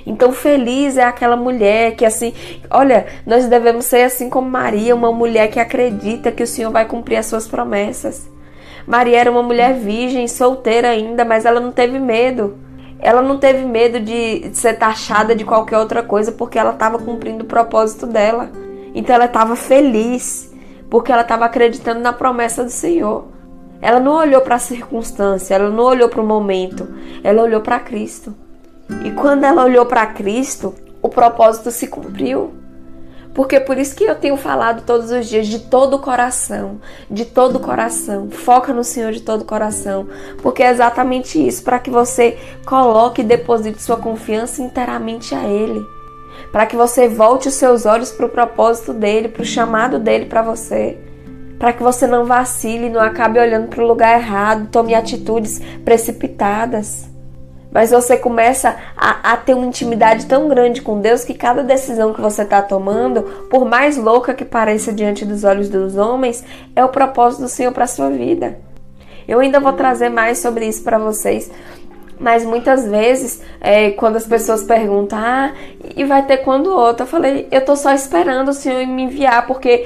Então, 0.05 0.31
feliz 0.31 0.97
é 0.97 1.03
aquela 1.03 1.35
mulher 1.35 1.95
que, 1.95 2.05
assim, 2.05 2.33
olha, 2.69 3.05
nós 3.25 3.47
devemos 3.47 3.85
ser 3.85 4.03
assim 4.03 4.29
como 4.29 4.49
Maria, 4.49 4.95
uma 4.95 5.11
mulher 5.11 5.49
que 5.49 5.59
acredita 5.59 6.31
que 6.31 6.43
o 6.43 6.47
Senhor 6.47 6.71
vai 6.71 6.85
cumprir 6.85 7.17
as 7.17 7.25
suas 7.25 7.47
promessas. 7.47 8.29
Maria 8.87 9.19
era 9.19 9.29
uma 9.29 9.43
mulher 9.43 9.73
virgem, 9.73 10.27
solteira 10.27 10.89
ainda, 10.89 11.25
mas 11.25 11.45
ela 11.45 11.59
não 11.59 11.73
teve 11.73 11.99
medo. 11.99 12.57
Ela 12.99 13.21
não 13.21 13.37
teve 13.37 13.65
medo 13.65 13.99
de 13.99 14.49
ser 14.53 14.77
taxada 14.77 15.35
de 15.35 15.43
qualquer 15.43 15.77
outra 15.77 16.01
coisa 16.01 16.31
porque 16.31 16.57
ela 16.57 16.71
estava 16.71 16.97
cumprindo 16.97 17.43
o 17.43 17.47
propósito 17.47 18.07
dela. 18.07 18.49
Então 18.95 19.13
ela 19.13 19.25
estava 19.25 19.55
feliz 19.55 20.53
porque 20.89 21.11
ela 21.11 21.21
estava 21.21 21.45
acreditando 21.45 21.99
na 21.99 22.13
promessa 22.13 22.63
do 22.63 22.69
Senhor. 22.69 23.25
Ela 23.81 23.99
não 23.99 24.13
olhou 24.13 24.41
para 24.41 24.55
a 24.55 24.59
circunstância, 24.59 25.53
ela 25.53 25.69
não 25.69 25.83
olhou 25.83 26.09
para 26.09 26.21
o 26.21 26.25
momento, 26.25 26.87
ela 27.23 27.43
olhou 27.43 27.61
para 27.61 27.79
Cristo. 27.79 28.33
E 29.03 29.11
quando 29.11 29.43
ela 29.43 29.63
olhou 29.63 29.85
para 29.85 30.05
Cristo, 30.05 30.73
o 31.01 31.09
propósito 31.09 31.71
se 31.71 31.87
cumpriu. 31.87 32.53
Porque 33.33 33.59
por 33.59 33.77
isso 33.77 33.95
que 33.95 34.03
eu 34.03 34.15
tenho 34.15 34.35
falado 34.35 34.81
todos 34.83 35.11
os 35.11 35.27
dias 35.27 35.45
de 35.45 35.59
todo 35.59 35.97
o 35.97 35.99
coração, 35.99 36.81
de 37.07 37.23
todo 37.23 37.57
o 37.57 37.59
coração. 37.59 38.31
Foca 38.31 38.73
no 38.73 38.83
Senhor 38.83 39.11
de 39.11 39.21
todo 39.21 39.41
o 39.41 39.45
coração, 39.45 40.07
porque 40.41 40.63
é 40.63 40.71
exatamente 40.71 41.37
isso, 41.45 41.63
para 41.63 41.77
que 41.77 41.91
você 41.91 42.35
coloque 42.65 43.21
e 43.21 43.23
deposite 43.23 43.79
sua 43.79 43.97
confiança 43.97 44.63
inteiramente 44.63 45.35
a 45.35 45.43
ele. 45.43 45.85
Para 46.51 46.65
que 46.65 46.75
você 46.75 47.07
volte 47.07 47.47
os 47.47 47.53
seus 47.53 47.85
olhos 47.85 48.11
para 48.11 48.25
o 48.25 48.29
propósito 48.29 48.91
dele, 48.91 49.29
para 49.29 49.43
o 49.43 49.45
chamado 49.45 49.99
dele 49.99 50.25
para 50.25 50.41
você. 50.41 50.97
Para 51.59 51.73
que 51.73 51.83
você 51.83 52.07
não 52.07 52.25
vacile, 52.25 52.89
não 52.89 53.01
acabe 53.01 53.39
olhando 53.39 53.67
para 53.67 53.83
o 53.83 53.87
lugar 53.87 54.19
errado, 54.19 54.69
tome 54.71 54.95
atitudes 54.95 55.61
precipitadas. 55.85 57.07
Mas 57.77 57.91
você 57.91 58.17
começa 58.17 58.75
a, 58.97 59.33
a, 59.33 59.37
ter 59.37 59.53
uma 59.53 59.67
intimidade 59.67 60.25
tão 60.25 60.47
grande 60.47 60.81
com 60.81 60.99
Deus 60.99 61.23
que 61.23 61.35
cada 61.35 61.61
decisão 61.61 62.11
que 62.11 62.19
você 62.19 62.41
está 62.41 62.59
tomando, 62.59 63.21
por 63.51 63.65
mais 63.65 63.97
louca 63.97 64.33
que 64.33 64.43
pareça 64.43 64.91
diante 64.91 65.23
dos 65.23 65.43
olhos 65.43 65.69
dos 65.69 65.95
homens, 65.95 66.43
é 66.75 66.83
o 66.83 66.89
propósito 66.89 67.43
do 67.43 67.47
Senhor 67.47 67.71
para 67.71 67.85
sua 67.85 68.09
vida. 68.09 68.57
Eu 69.27 69.39
ainda 69.39 69.59
vou 69.59 69.73
trazer 69.73 70.09
mais 70.09 70.39
sobre 70.39 70.65
isso 70.65 70.83
para 70.83 70.97
vocês, 70.97 71.51
mas 72.19 72.43
muitas 72.43 72.87
vezes, 72.87 73.43
é, 73.61 73.91
quando 73.91 74.15
as 74.15 74.25
pessoas 74.25 74.63
perguntam, 74.63 75.19
ah, 75.21 75.53
e 75.95 76.03
vai 76.03 76.25
ter 76.25 76.37
quando 76.37 76.71
outro? 76.71 77.03
Eu 77.03 77.07
falei, 77.07 77.47
eu 77.51 77.63
tô 77.63 77.75
só 77.75 77.93
esperando 77.93 78.49
o 78.49 78.53
Senhor 78.53 78.87
me 78.87 79.03
enviar, 79.03 79.45
porque 79.45 79.85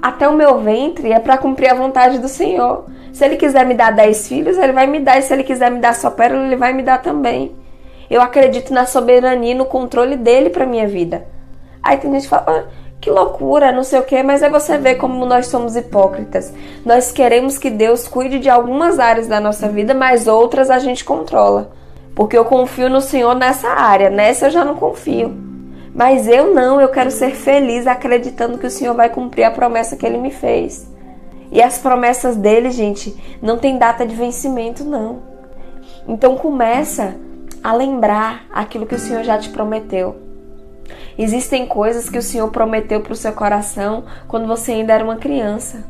até 0.00 0.26
o 0.26 0.32
meu 0.32 0.58
ventre 0.60 1.12
é 1.12 1.20
para 1.20 1.36
cumprir 1.36 1.68
a 1.68 1.74
vontade 1.74 2.18
do 2.18 2.28
Senhor. 2.28 2.86
Se 3.16 3.24
ele 3.24 3.36
quiser 3.38 3.64
me 3.64 3.72
dar 3.72 3.92
dez 3.92 4.28
filhos, 4.28 4.58
ele 4.58 4.74
vai 4.74 4.86
me 4.86 5.00
dar. 5.00 5.18
E 5.18 5.22
se 5.22 5.32
ele 5.32 5.42
quiser 5.42 5.70
me 5.70 5.80
dar 5.80 5.94
só 5.94 6.10
pérola, 6.10 6.44
ele 6.44 6.54
vai 6.54 6.74
me 6.74 6.82
dar 6.82 7.00
também. 7.00 7.50
Eu 8.10 8.20
acredito 8.20 8.74
na 8.74 8.84
soberania 8.84 9.52
e 9.52 9.54
no 9.54 9.64
controle 9.64 10.18
dele 10.18 10.50
para 10.50 10.66
minha 10.66 10.86
vida. 10.86 11.26
Aí 11.82 11.96
tem 11.96 12.12
gente 12.12 12.24
que 12.24 12.28
fala, 12.28 12.44
ah, 12.46 12.64
que 13.00 13.08
loucura, 13.10 13.72
não 13.72 13.82
sei 13.84 14.00
o 14.00 14.02
que, 14.02 14.22
mas 14.22 14.42
aí 14.42 14.50
você 14.50 14.76
vê 14.76 14.96
como 14.96 15.24
nós 15.24 15.46
somos 15.46 15.76
hipócritas. 15.76 16.52
Nós 16.84 17.10
queremos 17.10 17.56
que 17.56 17.70
Deus 17.70 18.06
cuide 18.06 18.38
de 18.38 18.50
algumas 18.50 18.98
áreas 18.98 19.26
da 19.26 19.40
nossa 19.40 19.66
vida, 19.66 19.94
mas 19.94 20.28
outras 20.28 20.68
a 20.68 20.78
gente 20.78 21.02
controla. 21.02 21.70
Porque 22.14 22.36
eu 22.36 22.44
confio 22.44 22.90
no 22.90 23.00
Senhor 23.00 23.34
nessa 23.34 23.70
área, 23.70 24.10
nessa 24.10 24.48
eu 24.48 24.50
já 24.50 24.62
não 24.62 24.76
confio. 24.76 25.34
Mas 25.94 26.28
eu 26.28 26.52
não, 26.52 26.82
eu 26.82 26.90
quero 26.90 27.10
ser 27.10 27.30
feliz 27.30 27.86
acreditando 27.86 28.58
que 28.58 28.66
o 28.66 28.70
Senhor 28.70 28.92
vai 28.92 29.08
cumprir 29.08 29.44
a 29.44 29.50
promessa 29.50 29.96
que 29.96 30.04
ele 30.04 30.18
me 30.18 30.30
fez. 30.30 30.94
E 31.50 31.62
as 31.62 31.78
promessas 31.78 32.36
dele, 32.36 32.70
gente, 32.70 33.14
não 33.40 33.58
tem 33.58 33.78
data 33.78 34.06
de 34.06 34.14
vencimento, 34.14 34.84
não. 34.84 35.22
Então 36.08 36.36
começa 36.36 37.16
a 37.62 37.72
lembrar 37.72 38.46
aquilo 38.52 38.86
que 38.86 38.94
o 38.94 38.98
Senhor 38.98 39.24
já 39.24 39.38
te 39.38 39.50
prometeu. 39.50 40.16
Existem 41.18 41.66
coisas 41.66 42.08
que 42.08 42.18
o 42.18 42.22
Senhor 42.22 42.48
prometeu 42.50 43.00
para 43.00 43.12
o 43.12 43.16
seu 43.16 43.32
coração 43.32 44.04
quando 44.28 44.46
você 44.46 44.72
ainda 44.72 44.92
era 44.92 45.04
uma 45.04 45.16
criança. 45.16 45.84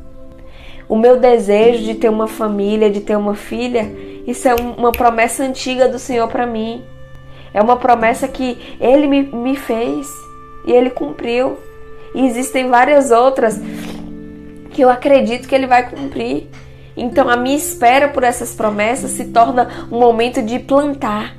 O 0.88 0.96
meu 0.96 1.18
desejo 1.18 1.84
de 1.84 1.94
ter 1.94 2.08
uma 2.08 2.28
família, 2.28 2.88
de 2.88 3.00
ter 3.00 3.16
uma 3.16 3.34
filha, 3.34 3.92
isso 4.26 4.48
é 4.48 4.54
uma 4.54 4.92
promessa 4.92 5.42
antiga 5.42 5.88
do 5.88 5.98
Senhor 5.98 6.28
para 6.28 6.46
mim. 6.46 6.84
É 7.52 7.60
uma 7.60 7.76
promessa 7.76 8.28
que 8.28 8.76
Ele 8.80 9.06
me, 9.06 9.22
me 9.22 9.56
fez 9.56 10.06
e 10.64 10.72
Ele 10.72 10.90
cumpriu. 10.90 11.58
E 12.14 12.24
existem 12.24 12.68
várias 12.68 13.10
outras 13.10 13.60
que 14.76 14.82
eu 14.82 14.90
acredito 14.90 15.48
que 15.48 15.54
ele 15.54 15.66
vai 15.66 15.88
cumprir. 15.88 16.50
Então 16.94 17.30
a 17.30 17.36
minha 17.36 17.56
espera 17.56 18.08
por 18.08 18.22
essas 18.22 18.54
promessas 18.54 19.10
se 19.12 19.24
torna 19.24 19.86
um 19.90 19.98
momento 19.98 20.42
de 20.42 20.58
plantar, 20.58 21.34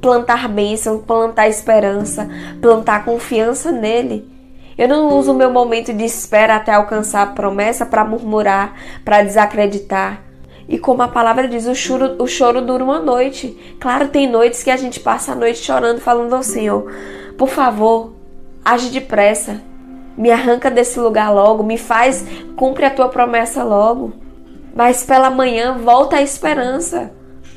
plantar 0.00 0.48
bênção, 0.48 0.98
plantar 0.98 1.48
esperança, 1.48 2.28
plantar 2.60 3.04
confiança 3.04 3.70
nele. 3.70 4.28
Eu 4.76 4.88
não 4.88 5.16
uso 5.16 5.30
o 5.30 5.34
meu 5.34 5.48
momento 5.48 5.92
de 5.92 6.04
espera 6.04 6.56
até 6.56 6.72
alcançar 6.72 7.22
a 7.22 7.26
promessa 7.26 7.86
para 7.86 8.04
murmurar, 8.04 8.74
para 9.04 9.22
desacreditar. 9.22 10.20
E 10.68 10.76
como 10.76 11.02
a 11.02 11.08
palavra 11.08 11.46
diz, 11.46 11.66
o 11.66 11.76
choro, 11.76 12.16
o 12.18 12.26
choro 12.26 12.60
dura 12.62 12.82
uma 12.82 12.98
noite. 12.98 13.76
Claro, 13.78 14.08
tem 14.08 14.28
noites 14.28 14.64
que 14.64 14.70
a 14.70 14.76
gente 14.76 14.98
passa 14.98 15.32
a 15.32 15.36
noite 15.36 15.60
chorando, 15.60 16.00
falando 16.00 16.34
ao 16.34 16.42
Senhor: 16.42 16.90
por 17.38 17.48
favor, 17.48 18.12
age 18.64 18.90
depressa, 18.90 19.60
me 20.16 20.30
arranca 20.30 20.70
desse 20.70 20.98
lugar 20.98 21.32
logo, 21.32 21.62
me 21.62 21.78
faz, 21.78 22.24
cumpre 22.56 22.84
a 22.84 22.90
tua 22.90 23.08
promessa 23.08 23.62
logo. 23.62 24.12
Mas 24.74 25.04
pela 25.04 25.30
manhã 25.30 25.76
volta 25.78 26.16
a 26.16 26.22
esperança, 26.22 27.12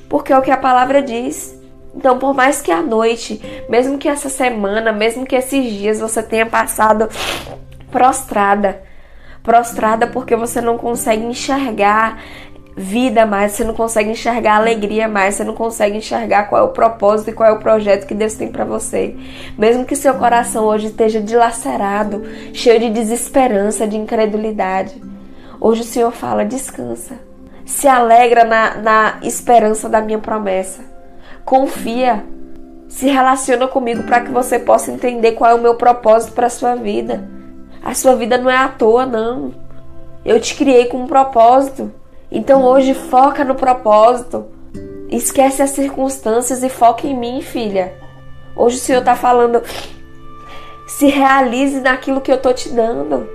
porque 0.10 0.34
é 0.34 0.38
o 0.38 0.42
que 0.42 0.52
a 0.52 0.58
palavra 0.58 1.02
diz. 1.02 1.56
Então, 1.96 2.20
por 2.20 2.34
mais 2.34 2.62
que 2.62 2.72
a 2.72 2.82
noite, 2.82 3.42
mesmo 3.70 3.98
que 3.98 4.10
essa 4.10 4.28
semana, 4.28 4.92
mesmo 4.92 5.26
que 5.26 5.36
esses 5.36 5.64
dias 5.64 6.00
você 6.00 6.22
tenha 6.22 6.46
passado 6.46 7.08
prostrada, 7.90 8.84
prostrada 9.42 10.08
porque 10.08 10.36
você 10.36 10.60
não 10.60 10.78
consegue 10.78 11.24
enxergar 11.24 12.22
vida 12.76 13.26
mais, 13.26 13.54
você 13.54 13.64
não 13.64 13.74
consegue 13.74 14.10
enxergar 14.10 14.58
alegria 14.58 15.08
mais, 15.08 15.36
você 15.36 15.44
não 15.46 15.54
consegue 15.54 15.98
enxergar 15.98 16.50
qual 16.50 16.62
é 16.62 16.66
o 16.66 16.74
propósito 16.74 17.30
e 17.30 17.34
qual 17.34 17.50
é 17.50 17.54
o 17.54 17.60
projeto 17.60 18.06
que 18.06 18.14
Deus 18.14 18.34
tem 18.34 18.50
para 18.50 18.66
você. 18.66 19.16
Mesmo 19.58 19.86
que 19.86 19.96
seu 19.96 20.14
coração 20.16 20.66
hoje 20.66 20.88
esteja 20.88 21.22
dilacerado, 21.22 22.24
cheio 22.54 22.80
de 22.80 22.90
desesperança, 22.90 23.88
de 23.88 23.96
incredulidade, 23.96 25.02
hoje 25.60 25.82
o 25.82 25.86
Senhor 25.86 26.12
fala: 26.12 26.44
descansa, 26.44 27.18
se 27.66 27.88
alegra 27.88 28.44
na, 28.44 28.76
na 28.76 29.20
esperança 29.22 29.88
da 29.88 30.02
minha 30.02 30.20
promessa, 30.20 30.82
confia, 31.46 32.26
se 32.90 33.08
relaciona 33.08 33.68
comigo 33.68 34.04
para 34.04 34.20
que 34.20 34.32
você 34.32 34.60
possa 34.60 34.92
entender 34.92 35.32
qual 35.32 35.52
é 35.52 35.54
o 35.54 35.62
meu 35.62 35.76
propósito 35.76 36.34
para 36.34 36.50
sua 36.50 36.76
vida. 36.76 37.28
A 37.84 37.94
sua 37.94 38.16
vida 38.16 38.38
não 38.38 38.50
é 38.50 38.58
à 38.58 38.68
toa, 38.68 39.06
não. 39.06 39.54
Eu 40.26 40.40
te 40.40 40.56
criei 40.56 40.86
com 40.86 40.98
um 40.98 41.08
propósito. 41.08 41.92
Então 42.32 42.64
hoje 42.64 42.94
foca 42.94 43.44
no 43.44 43.56
propósito. 43.56 44.46
Esquece 45.10 45.62
as 45.62 45.72
circunstâncias 45.72 46.64
e 46.64 46.70
foca 46.70 47.08
em 47.08 47.18
mim, 47.18 47.42
filha. 47.42 47.94
Hoje 48.56 48.78
o 48.78 48.80
Senhor 48.80 49.00
está 49.00 49.16
falando. 49.16 49.62
Se 50.88 51.08
realize 51.08 51.80
naquilo 51.80 52.22
que 52.22 52.32
eu 52.32 52.36
estou 52.36 52.54
te 52.54 52.70
dando. 52.70 53.30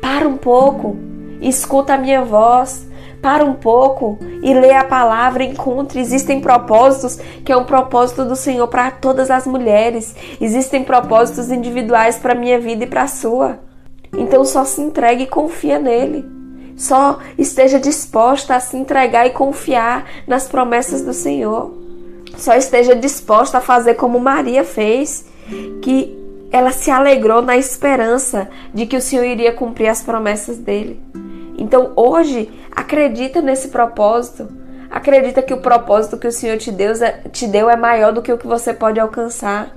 Para 0.00 0.26
um 0.26 0.36
pouco. 0.36 0.96
Escuta 1.40 1.94
a 1.94 1.98
minha 1.98 2.24
voz. 2.24 2.88
Para 3.20 3.44
um 3.44 3.54
pouco 3.54 4.18
e 4.42 4.52
lê 4.52 4.72
a 4.72 4.82
palavra, 4.82 5.44
encontre. 5.44 6.00
Existem 6.00 6.40
propósitos 6.40 7.20
que 7.44 7.52
é 7.52 7.56
um 7.56 7.64
propósito 7.64 8.24
do 8.24 8.34
Senhor 8.34 8.66
para 8.66 8.90
todas 8.90 9.30
as 9.30 9.46
mulheres. 9.46 10.14
Existem 10.40 10.82
propósitos 10.82 11.50
individuais 11.50 12.18
para 12.18 12.34
minha 12.34 12.58
vida 12.58 12.82
e 12.82 12.88
para 12.88 13.02
a 13.02 13.08
sua. 13.08 13.60
Então 14.12 14.44
só 14.44 14.64
se 14.64 14.80
entregue 14.80 15.22
e 15.22 15.28
confia 15.28 15.78
nele. 15.78 16.41
Só 16.76 17.18
esteja 17.38 17.78
disposta 17.78 18.56
a 18.56 18.60
se 18.60 18.76
entregar 18.76 19.26
e 19.26 19.30
confiar 19.30 20.06
nas 20.26 20.48
promessas 20.48 21.02
do 21.02 21.12
Senhor. 21.12 21.72
Só 22.36 22.54
esteja 22.54 22.94
disposta 22.94 23.58
a 23.58 23.60
fazer 23.60 23.94
como 23.94 24.18
Maria 24.18 24.64
fez, 24.64 25.26
que 25.82 26.18
ela 26.50 26.70
se 26.70 26.90
alegrou 26.90 27.40
na 27.40 27.56
esperança 27.56 28.48
de 28.72 28.86
que 28.86 28.96
o 28.96 29.00
Senhor 29.00 29.24
iria 29.24 29.52
cumprir 29.52 29.88
as 29.88 30.02
promessas 30.02 30.58
dele. 30.58 31.00
Então 31.56 31.92
hoje, 31.96 32.50
acredita 32.70 33.40
nesse 33.40 33.68
propósito. 33.68 34.48
Acredita 34.90 35.40
que 35.40 35.54
o 35.54 35.60
propósito 35.60 36.18
que 36.18 36.26
o 36.26 36.32
Senhor 36.32 36.58
te 36.58 36.70
deu, 36.70 36.92
é, 37.02 37.12
te 37.32 37.46
deu 37.46 37.70
é 37.70 37.76
maior 37.76 38.12
do 38.12 38.20
que 38.20 38.32
o 38.32 38.36
que 38.36 38.46
você 38.46 38.74
pode 38.74 39.00
alcançar. 39.00 39.74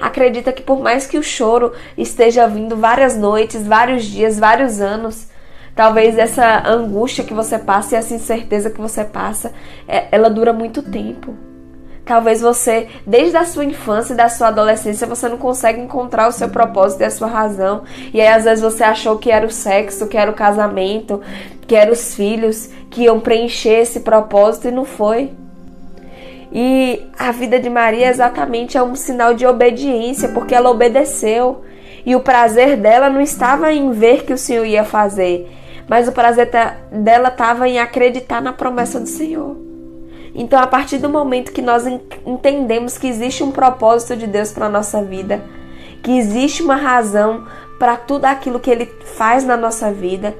Acredita 0.00 0.52
que 0.52 0.62
por 0.62 0.80
mais 0.80 1.06
que 1.06 1.18
o 1.18 1.22
choro 1.22 1.72
esteja 1.96 2.46
vindo 2.46 2.76
várias 2.76 3.16
noites, 3.16 3.66
vários 3.66 4.04
dias, 4.04 4.38
vários 4.38 4.80
anos, 4.80 5.26
Talvez 5.76 6.16
essa 6.16 6.66
angústia 6.66 7.22
que 7.22 7.34
você 7.34 7.58
passa 7.58 7.94
e 7.94 7.98
essa 7.98 8.14
incerteza 8.14 8.70
que 8.70 8.80
você 8.80 9.04
passa, 9.04 9.52
é, 9.86 10.08
ela 10.10 10.30
dura 10.30 10.50
muito 10.50 10.82
tempo. 10.82 11.34
Talvez 12.06 12.40
você, 12.40 12.88
desde 13.06 13.36
a 13.36 13.44
sua 13.44 13.64
infância 13.64 14.14
e 14.14 14.16
da 14.16 14.28
sua 14.28 14.48
adolescência, 14.48 15.06
você 15.06 15.28
não 15.28 15.36
consegue 15.36 15.80
encontrar 15.80 16.28
o 16.28 16.32
seu 16.32 16.48
propósito 16.48 17.02
e 17.02 17.04
a 17.04 17.10
sua 17.10 17.28
razão. 17.28 17.82
E 18.14 18.20
aí, 18.20 18.28
às 18.28 18.44
vezes, 18.44 18.62
você 18.62 18.84
achou 18.84 19.18
que 19.18 19.30
era 19.30 19.44
o 19.44 19.50
sexo, 19.50 20.06
que 20.06 20.16
era 20.16 20.30
o 20.30 20.34
casamento, 20.34 21.20
que 21.66 21.76
eram 21.76 21.92
os 21.92 22.14
filhos 22.14 22.70
que 22.88 23.02
iam 23.02 23.20
preencher 23.20 23.80
esse 23.80 24.00
propósito 24.00 24.68
e 24.68 24.70
não 24.70 24.84
foi. 24.84 25.32
E 26.50 27.02
a 27.18 27.32
vida 27.32 27.60
de 27.60 27.68
Maria 27.68 28.08
exatamente 28.08 28.78
é 28.78 28.82
um 28.82 28.94
sinal 28.94 29.34
de 29.34 29.44
obediência, 29.44 30.28
porque 30.30 30.54
ela 30.54 30.70
obedeceu. 30.70 31.64
E 32.06 32.14
o 32.14 32.20
prazer 32.20 32.76
dela 32.76 33.10
não 33.10 33.20
estava 33.20 33.72
em 33.72 33.90
ver 33.90 34.24
que 34.24 34.32
o 34.32 34.38
Senhor 34.38 34.64
ia 34.64 34.84
fazer, 34.84 35.50
mas 35.88 36.08
o 36.08 36.12
prazer 36.12 36.50
dela 36.90 37.28
estava 37.28 37.68
em 37.68 37.78
acreditar 37.78 38.42
na 38.42 38.52
promessa 38.52 38.98
do 38.98 39.08
Senhor. 39.08 39.56
Então, 40.34 40.58
a 40.58 40.66
partir 40.66 40.98
do 40.98 41.08
momento 41.08 41.52
que 41.52 41.62
nós 41.62 41.86
entendemos 42.26 42.98
que 42.98 43.06
existe 43.06 43.42
um 43.42 43.50
propósito 43.50 44.16
de 44.16 44.26
Deus 44.26 44.52
para 44.52 44.66
a 44.66 44.70
nossa 44.70 45.02
vida, 45.02 45.42
que 46.02 46.18
existe 46.18 46.62
uma 46.62 46.76
razão 46.76 47.46
para 47.78 47.96
tudo 47.96 48.26
aquilo 48.26 48.60
que 48.60 48.70
Ele 48.70 48.86
faz 49.16 49.44
na 49.44 49.56
nossa 49.56 49.90
vida, 49.90 50.36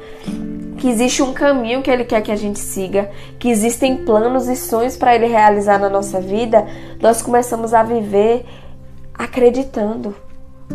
que 0.76 0.88
existe 0.88 1.22
um 1.22 1.32
caminho 1.32 1.82
que 1.82 1.90
Ele 1.90 2.04
quer 2.04 2.20
que 2.20 2.30
a 2.30 2.36
gente 2.36 2.58
siga, 2.58 3.10
que 3.38 3.48
existem 3.48 3.96
planos 4.04 4.48
e 4.48 4.56
sonhos 4.56 4.96
para 4.96 5.14
Ele 5.14 5.26
realizar 5.26 5.78
na 5.78 5.88
nossa 5.88 6.20
vida, 6.20 6.66
nós 7.00 7.22
começamos 7.22 7.72
a 7.72 7.82
viver 7.82 8.44
acreditando. 9.14 10.14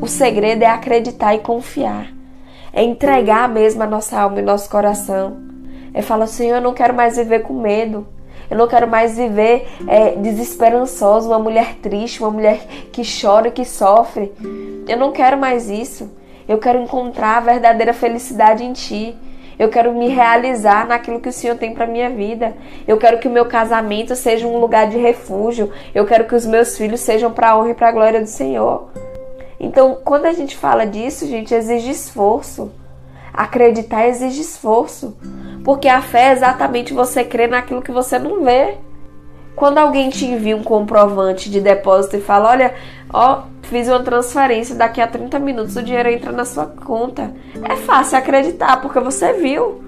O 0.02 0.08
segredo 0.08 0.64
é 0.64 0.68
acreditar 0.68 1.36
e 1.36 1.40
confiar 1.40 2.21
é 2.74 2.84
entregar 2.84 3.50
mesmo 3.50 3.84
a 3.84 3.88
nossa 3.88 4.20
alma 4.20 4.40
e 4.40 4.44
nosso 4.44 4.70
coração. 4.70 5.38
É 5.94 6.02
falar, 6.02 6.28
Senhor, 6.28 6.56
eu 6.56 6.62
não 6.62 6.74
quero 6.74 6.94
mais 6.94 7.18
viver 7.18 7.42
com 7.42 7.54
medo. 7.54 8.08
Eu 8.50 8.58
não 8.58 8.68
quero 8.68 8.88
mais 8.88 9.16
viver 9.16 9.68
é, 9.88 10.12
desesperançosa, 10.12 11.28
uma 11.28 11.40
mulher 11.40 11.76
triste, 11.76 12.22
uma 12.22 12.32
mulher 12.32 12.60
que 12.92 13.02
chora 13.02 13.48
e 13.48 13.52
que 13.52 13.64
sofre. 13.64 14.32
Eu 14.88 14.98
não 14.98 15.12
quero 15.12 15.38
mais 15.38 15.70
isso. 15.70 16.12
Eu 16.48 16.58
quero 16.58 16.80
encontrar 16.82 17.38
a 17.38 17.42
verdadeira 17.42 17.94
felicidade 17.94 18.64
em 18.64 18.74
Ti. 18.74 19.16
Eu 19.58 19.70
quero 19.70 19.94
me 19.94 20.10
realizar 20.10 20.88
naquilo 20.88 21.20
que 21.20 21.30
o 21.30 21.32
Senhor 21.32 21.56
tem 21.56 21.74
para 21.74 21.88
minha 21.88 22.10
vida. 22.10 22.54
Eu 22.88 22.98
quero 22.98 23.20
que 23.20 23.28
o 23.28 23.32
meu 23.32 23.46
casamento 23.46 24.16
seja 24.16 24.48
um 24.48 24.60
lugar 24.60 24.88
de 24.88 24.98
refúgio. 24.98 25.72
Eu 25.94 26.06
quero 26.06 26.26
que 26.26 26.36
os 26.36 26.46
meus 26.46 26.78
filhos 26.78 27.00
sejam 27.00 27.32
para 27.32 27.52
a 27.52 27.58
honra 27.58 27.70
e 27.70 27.74
para 27.74 27.90
a 27.90 27.92
glória 27.92 28.20
do 28.20 28.28
Senhor. 28.28 28.90
Então, 29.64 30.00
quando 30.04 30.26
a 30.26 30.34
gente 30.34 30.58
fala 30.58 30.88
disso, 30.88 31.28
gente, 31.28 31.54
exige 31.54 31.92
esforço. 31.92 32.72
Acreditar 33.32 34.08
exige 34.08 34.42
esforço. 34.42 35.16
Porque 35.64 35.88
a 35.88 36.02
fé 36.02 36.30
é 36.30 36.32
exatamente 36.32 36.96
você 36.96 37.24
crer 37.24 37.48
naquilo 37.48 37.84
que 37.84 37.92
você 37.92 38.18
não 38.18 38.44
vê. 38.44 38.80
Quando 39.56 39.78
alguém 39.78 40.10
te 40.10 40.26
envia 40.26 40.58
um 40.58 40.64
comprovante 40.64 41.48
de 41.48 41.62
depósito 41.62 42.18
e 42.18 42.22
fala: 42.22 42.50
Olha, 42.50 42.74
ó, 43.14 43.44
fiz 43.62 43.88
uma 43.88 44.02
transferência, 44.02 44.74
daqui 44.74 45.00
a 45.00 45.06
30 45.06 45.38
minutos 45.38 45.76
o 45.76 45.84
dinheiro 45.84 46.10
entra 46.10 46.32
na 46.32 46.44
sua 46.44 46.66
conta. 46.66 47.32
É 47.64 47.76
fácil 47.76 48.18
acreditar, 48.18 48.82
porque 48.82 49.00
você 49.00 49.34
viu. 49.34 49.84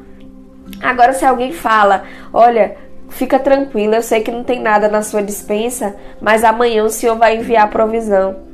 Agora, 0.84 1.14
se 1.14 1.26
alguém 1.26 1.52
fala: 1.52 2.04
Olha, 2.32 2.78
fica 3.10 3.40
tranquila, 3.40 3.96
eu 3.96 4.04
sei 4.04 4.22
que 4.22 4.32
não 4.32 4.44
tem 4.44 4.62
nada 4.62 4.88
na 4.88 5.02
sua 5.02 5.24
dispensa, 5.24 5.96
mas 6.22 6.44
amanhã 6.44 6.84
o 6.84 6.92
senhor 6.92 7.18
vai 7.18 7.38
enviar 7.38 7.64
a 7.64 7.72
provisão. 7.72 8.53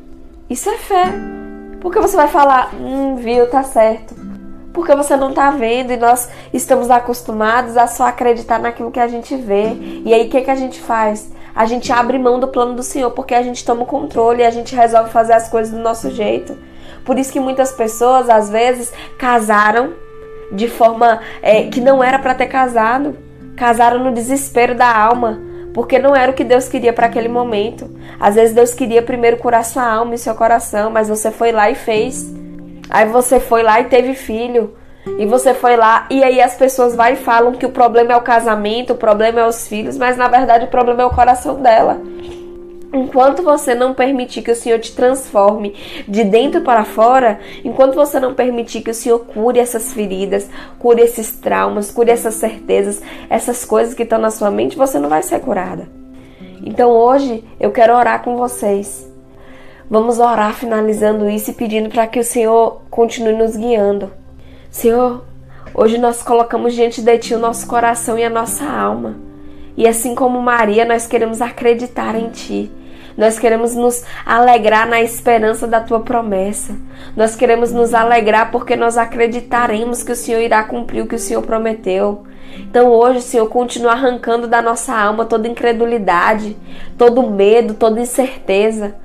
Isso 0.49 0.69
é 0.69 0.77
fé. 0.77 1.05
Porque 1.79 1.99
você 1.99 2.15
vai 2.15 2.27
falar, 2.27 2.73
hum, 2.73 3.15
viu, 3.15 3.47
tá 3.49 3.63
certo. 3.63 4.15
Porque 4.73 4.95
você 4.95 5.15
não 5.15 5.33
tá 5.33 5.51
vendo 5.51 5.91
e 5.91 5.97
nós 5.97 6.29
estamos 6.53 6.89
acostumados 6.89 7.77
a 7.77 7.87
só 7.87 8.07
acreditar 8.07 8.59
naquilo 8.59 8.91
que 8.91 8.99
a 8.99 9.07
gente 9.07 9.35
vê. 9.35 9.73
E 10.05 10.13
aí 10.13 10.27
o 10.27 10.29
que, 10.29 10.41
que 10.41 10.51
a 10.51 10.55
gente 10.55 10.79
faz? 10.79 11.31
A 11.55 11.65
gente 11.65 11.91
abre 11.91 12.17
mão 12.17 12.39
do 12.39 12.47
plano 12.47 12.73
do 12.73 12.83
Senhor 12.83 13.11
porque 13.11 13.33
a 13.33 13.41
gente 13.41 13.65
toma 13.65 13.83
o 13.83 13.85
controle 13.85 14.41
e 14.41 14.45
a 14.45 14.51
gente 14.51 14.75
resolve 14.75 15.09
fazer 15.09 15.33
as 15.33 15.49
coisas 15.49 15.73
do 15.73 15.79
nosso 15.79 16.09
jeito. 16.11 16.57
Por 17.03 17.17
isso 17.17 17.31
que 17.31 17.39
muitas 17.39 17.71
pessoas, 17.71 18.29
às 18.29 18.49
vezes, 18.49 18.91
casaram 19.17 19.93
de 20.51 20.67
forma 20.67 21.21
é, 21.41 21.63
que 21.63 21.81
não 21.81 22.03
era 22.03 22.19
para 22.19 22.35
ter 22.35 22.47
casado. 22.47 23.17
Casaram 23.55 24.03
no 24.03 24.11
desespero 24.11 24.75
da 24.75 24.95
alma 24.95 25.48
porque 25.79 25.97
não 25.97 26.13
era 26.13 26.29
o 26.29 26.35
que 26.35 26.43
Deus 26.43 26.67
queria 26.67 26.91
para 26.91 27.05
aquele 27.05 27.29
momento. 27.29 27.89
Às 28.19 28.35
vezes 28.35 28.53
Deus 28.53 28.73
queria 28.73 29.01
primeiro 29.01 29.37
curar 29.37 29.63
sua 29.63 29.89
alma 29.89 30.13
e 30.13 30.17
seu 30.17 30.35
coração, 30.35 30.91
mas 30.91 31.07
você 31.07 31.31
foi 31.31 31.53
lá 31.53 31.71
e 31.71 31.75
fez. 31.75 32.29
Aí 32.89 33.07
você 33.07 33.39
foi 33.39 33.63
lá 33.63 33.79
e 33.79 33.85
teve 33.85 34.13
filho. 34.13 34.75
E 35.17 35.25
você 35.25 35.53
foi 35.53 35.77
lá 35.77 36.05
e 36.09 36.21
aí 36.21 36.41
as 36.41 36.55
pessoas 36.55 36.97
vai 36.97 37.13
e 37.13 37.15
falam 37.15 37.53
que 37.53 37.65
o 37.65 37.69
problema 37.69 38.11
é 38.11 38.17
o 38.17 38.21
casamento, 38.21 38.91
o 38.91 38.97
problema 38.97 39.39
é 39.39 39.47
os 39.47 39.69
filhos, 39.69 39.97
mas 39.97 40.17
na 40.17 40.27
verdade 40.27 40.65
o 40.65 40.67
problema 40.67 41.01
é 41.01 41.05
o 41.05 41.11
coração 41.11 41.55
dela. 41.61 42.01
Enquanto 42.91 43.43
você 43.43 43.75
não 43.75 43.93
permitir 43.93 44.41
que 44.41 44.51
o 44.51 44.55
Senhor 44.55 44.79
te 44.79 44.95
transforme 44.95 45.75
de 46.07 46.23
dentro 46.23 46.61
para 46.61 46.83
fora, 46.83 47.39
enquanto 47.63 47.93
você 47.93 48.19
não 48.19 48.33
permitir 48.33 48.81
que 48.81 48.89
o 48.89 48.93
Senhor 48.93 49.19
cure 49.19 49.59
essas 49.59 49.93
feridas, 49.93 50.49
cure 50.79 51.01
esses 51.01 51.31
traumas, 51.31 51.91
cure 51.91 52.09
essas 52.09 52.35
certezas, 52.35 53.01
essas 53.29 53.63
coisas 53.63 53.93
que 53.93 54.03
estão 54.03 54.19
na 54.19 54.31
sua 54.31 54.49
mente, 54.49 54.77
você 54.77 54.97
não 54.97 55.09
vai 55.09 55.21
ser 55.21 55.39
curada. 55.39 55.87
Então 56.65 56.89
hoje 56.89 57.43
eu 57.59 57.71
quero 57.71 57.95
orar 57.95 58.23
com 58.23 58.37
vocês. 58.37 59.07
Vamos 59.89 60.19
orar 60.19 60.53
finalizando 60.53 61.29
isso 61.29 61.51
e 61.51 61.53
pedindo 61.53 61.89
para 61.89 62.07
que 62.07 62.19
o 62.19 62.23
Senhor 62.23 62.81
continue 62.89 63.33
nos 63.33 63.55
guiando. 63.55 64.11
Senhor, 64.71 65.23
Hoje 65.73 65.97
nós 65.99 66.23
colocamos 66.23 66.73
diante 66.73 67.01
de 67.01 67.17
Ti 67.19 67.35
o 67.35 67.39
nosso 67.39 67.67
coração 67.67 68.17
e 68.17 68.23
a 68.23 68.29
nossa 68.29 68.65
alma. 68.65 69.15
E 69.77 69.87
assim 69.87 70.15
como 70.15 70.41
Maria, 70.41 70.83
nós 70.83 71.05
queremos 71.05 71.41
acreditar 71.41 72.15
em 72.15 72.29
Ti. 72.29 72.71
Nós 73.19 73.37
queremos 73.37 73.75
nos 73.75 74.01
alegrar 74.25 74.87
na 74.87 75.01
esperança 75.01 75.67
da 75.67 75.81
tua 75.81 75.99
promessa. 75.99 76.73
Nós 77.17 77.35
queremos 77.35 77.69
nos 77.73 77.93
alegrar 77.93 78.49
porque 78.49 78.77
nós 78.77 78.97
acreditaremos 78.97 80.01
que 80.01 80.13
o 80.13 80.15
Senhor 80.15 80.39
irá 80.39 80.63
cumprir 80.63 81.01
o 81.01 81.05
que 81.05 81.15
o 81.15 81.19
Senhor 81.19 81.41
prometeu. 81.41 82.23
Então 82.57 82.87
hoje, 82.87 83.21
Senhor, 83.21 83.45
continua 83.47 83.91
arrancando 83.91 84.47
da 84.47 84.61
nossa 84.61 84.95
alma 84.95 85.25
toda 85.25 85.49
incredulidade, 85.49 86.55
todo 86.97 87.29
medo, 87.29 87.73
toda 87.73 87.99
incerteza. 87.99 88.95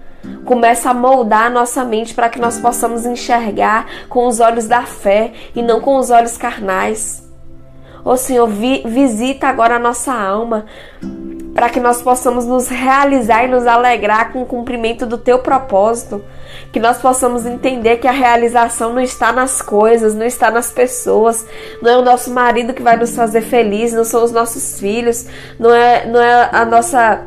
Começa 0.45 0.91
a 0.91 0.95
moldar 0.95 1.47
a 1.47 1.51
nossa 1.51 1.85
mente 1.85 2.15
para 2.15 2.29
que 2.29 2.41
nós 2.41 2.61
possamos 2.61 3.05
enxergar 3.05 3.87
com 4.09 4.29
os 4.29 4.39
olhos 4.39 4.69
da 4.69 4.83
fé 4.83 5.33
e 5.57 5.61
não 5.61 5.81
com 5.81 5.97
os 5.97 6.11
olhos 6.11 6.39
carnais. 6.39 7.29
Ô 8.05 8.17
Senhor, 8.17 8.47
vi, 8.47 8.81
visita 8.87 9.49
agora 9.49 9.75
a 9.75 9.81
nossa 9.81 10.13
alma 10.13 10.67
para 11.55 11.71
que 11.71 11.79
nós 11.79 12.03
possamos 12.03 12.45
nos 12.45 12.69
realizar 12.69 13.45
e 13.45 13.49
nos 13.49 13.67
alegrar 13.67 14.33
com 14.33 14.43
o 14.43 14.47
cumprimento 14.47 15.07
do 15.07 15.17
teu 15.17 15.39
propósito. 15.39 16.23
Que 16.73 16.81
nós 16.81 16.99
possamos 16.99 17.47
entender 17.47 17.99
que 17.99 18.09
a 18.09 18.13
realização 18.13 18.93
não 18.93 19.01
está 19.01 19.33
nas 19.33 19.63
coisas, 19.63 20.15
não 20.15 20.27
está 20.27 20.51
nas 20.51 20.73
pessoas, 20.73 21.47
não 21.81 21.91
é 21.91 21.97
o 21.97 22.03
nosso 22.03 22.31
marido 22.33 22.75
que 22.75 22.83
vai 22.83 22.97
nos 22.97 23.15
fazer 23.15 23.43
felizes, 23.43 23.97
não 23.97 24.05
são 24.05 24.25
os 24.25 24.33
nossos 24.33 24.81
filhos, 24.81 25.27
não 25.59 25.73
é, 25.73 26.07
não 26.07 26.21
é 26.21 26.51
a 26.53 26.65
nossa 26.65 27.27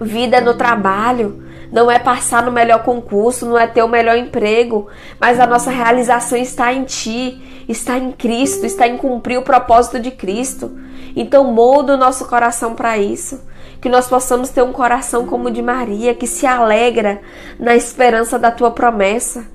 vida 0.00 0.40
no 0.40 0.54
trabalho 0.54 1.44
não 1.74 1.90
é 1.90 1.98
passar 1.98 2.44
no 2.44 2.52
melhor 2.52 2.84
concurso, 2.84 3.44
não 3.44 3.58
é 3.58 3.66
ter 3.66 3.82
o 3.82 3.88
melhor 3.88 4.16
emprego, 4.16 4.86
mas 5.18 5.40
a 5.40 5.46
nossa 5.46 5.72
realização 5.72 6.38
está 6.38 6.72
em 6.72 6.84
Ti, 6.84 7.64
está 7.68 7.98
em 7.98 8.12
Cristo, 8.12 8.64
está 8.64 8.86
em 8.86 8.96
cumprir 8.96 9.38
o 9.38 9.42
propósito 9.42 9.98
de 9.98 10.12
Cristo. 10.12 10.70
Então 11.16 11.44
molda 11.44 11.94
o 11.94 11.96
nosso 11.96 12.26
coração 12.26 12.74
para 12.74 12.98
isso, 12.98 13.40
que 13.80 13.88
nós 13.88 14.08
possamos 14.08 14.50
ter 14.50 14.62
um 14.62 14.72
coração 14.72 15.26
como 15.26 15.48
o 15.48 15.50
de 15.50 15.62
Maria, 15.62 16.14
que 16.14 16.26
se 16.26 16.46
alegra 16.46 17.20
na 17.58 17.76
esperança 17.76 18.38
da 18.38 18.50
Tua 18.50 18.70
promessa. 18.70 19.46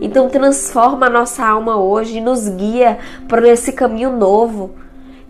Então 0.00 0.28
transforma 0.28 1.06
a 1.06 1.10
nossa 1.10 1.44
alma 1.44 1.76
hoje 1.76 2.18
e 2.18 2.20
nos 2.20 2.48
guia 2.48 2.98
por 3.28 3.44
esse 3.44 3.72
caminho 3.72 4.12
novo. 4.12 4.74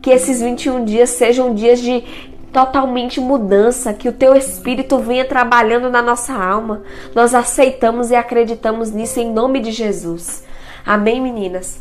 Que 0.01 0.11
esses 0.11 0.41
21 0.41 0.85
dias 0.85 1.11
sejam 1.11 1.55
dias 1.55 1.81
de 1.81 2.05
totalmente 2.53 3.21
mudança, 3.21 3.95
que 3.95 4.09
o 4.09 4.13
teu 4.13 4.35
espírito 4.35 4.99
venha 4.99 5.25
trabalhando 5.25 5.89
na 5.89 6.03
nossa 6.03 6.35
alma. 6.35 6.83
Nós 7.15 7.35
aceitamos 7.35 8.11
e 8.11 8.17
acreditamos 8.17 8.91
nisso 8.91 9.19
em 9.21 9.33
nome 9.33 9.61
de 9.61 9.73
Jesus. 9.73 10.45
Amém, 10.85 11.21
meninas? 11.21 11.81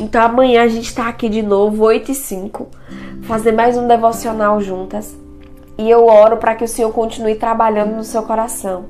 Então 0.00 0.22
amanhã 0.22 0.62
a 0.62 0.68
gente 0.68 0.86
está 0.86 1.08
aqui 1.08 1.28
de 1.28 1.42
novo, 1.42 1.84
8 1.84 2.10
e 2.10 2.14
5, 2.14 2.68
fazer 3.22 3.52
mais 3.52 3.76
um 3.76 3.86
devocional 3.86 4.60
juntas. 4.60 5.16
E 5.78 5.88
eu 5.88 6.06
oro 6.06 6.36
para 6.36 6.54
que 6.54 6.64
o 6.64 6.68
Senhor 6.68 6.92
continue 6.92 7.34
trabalhando 7.34 7.94
no 7.96 8.04
seu 8.04 8.22
coração. 8.22 8.86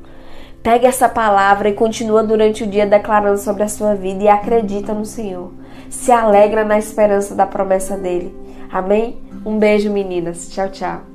Pegue 0.62 0.86
essa 0.86 1.08
palavra 1.08 1.68
e 1.68 1.74
continua 1.74 2.22
durante 2.22 2.62
o 2.62 2.66
dia 2.66 2.86
declarando 2.86 3.38
sobre 3.38 3.64
a 3.64 3.68
sua 3.68 3.94
vida 3.94 4.22
e 4.22 4.28
acredita 4.28 4.94
no 4.94 5.04
Senhor. 5.04 5.50
Se 5.90 6.12
alegra 6.12 6.64
na 6.64 6.78
esperança 6.78 7.34
da 7.34 7.46
promessa 7.46 7.96
dele. 7.96 8.34
Amém? 8.70 9.20
Um 9.44 9.58
beijo, 9.58 9.90
meninas. 9.90 10.48
Tchau, 10.50 10.68
tchau. 10.68 11.11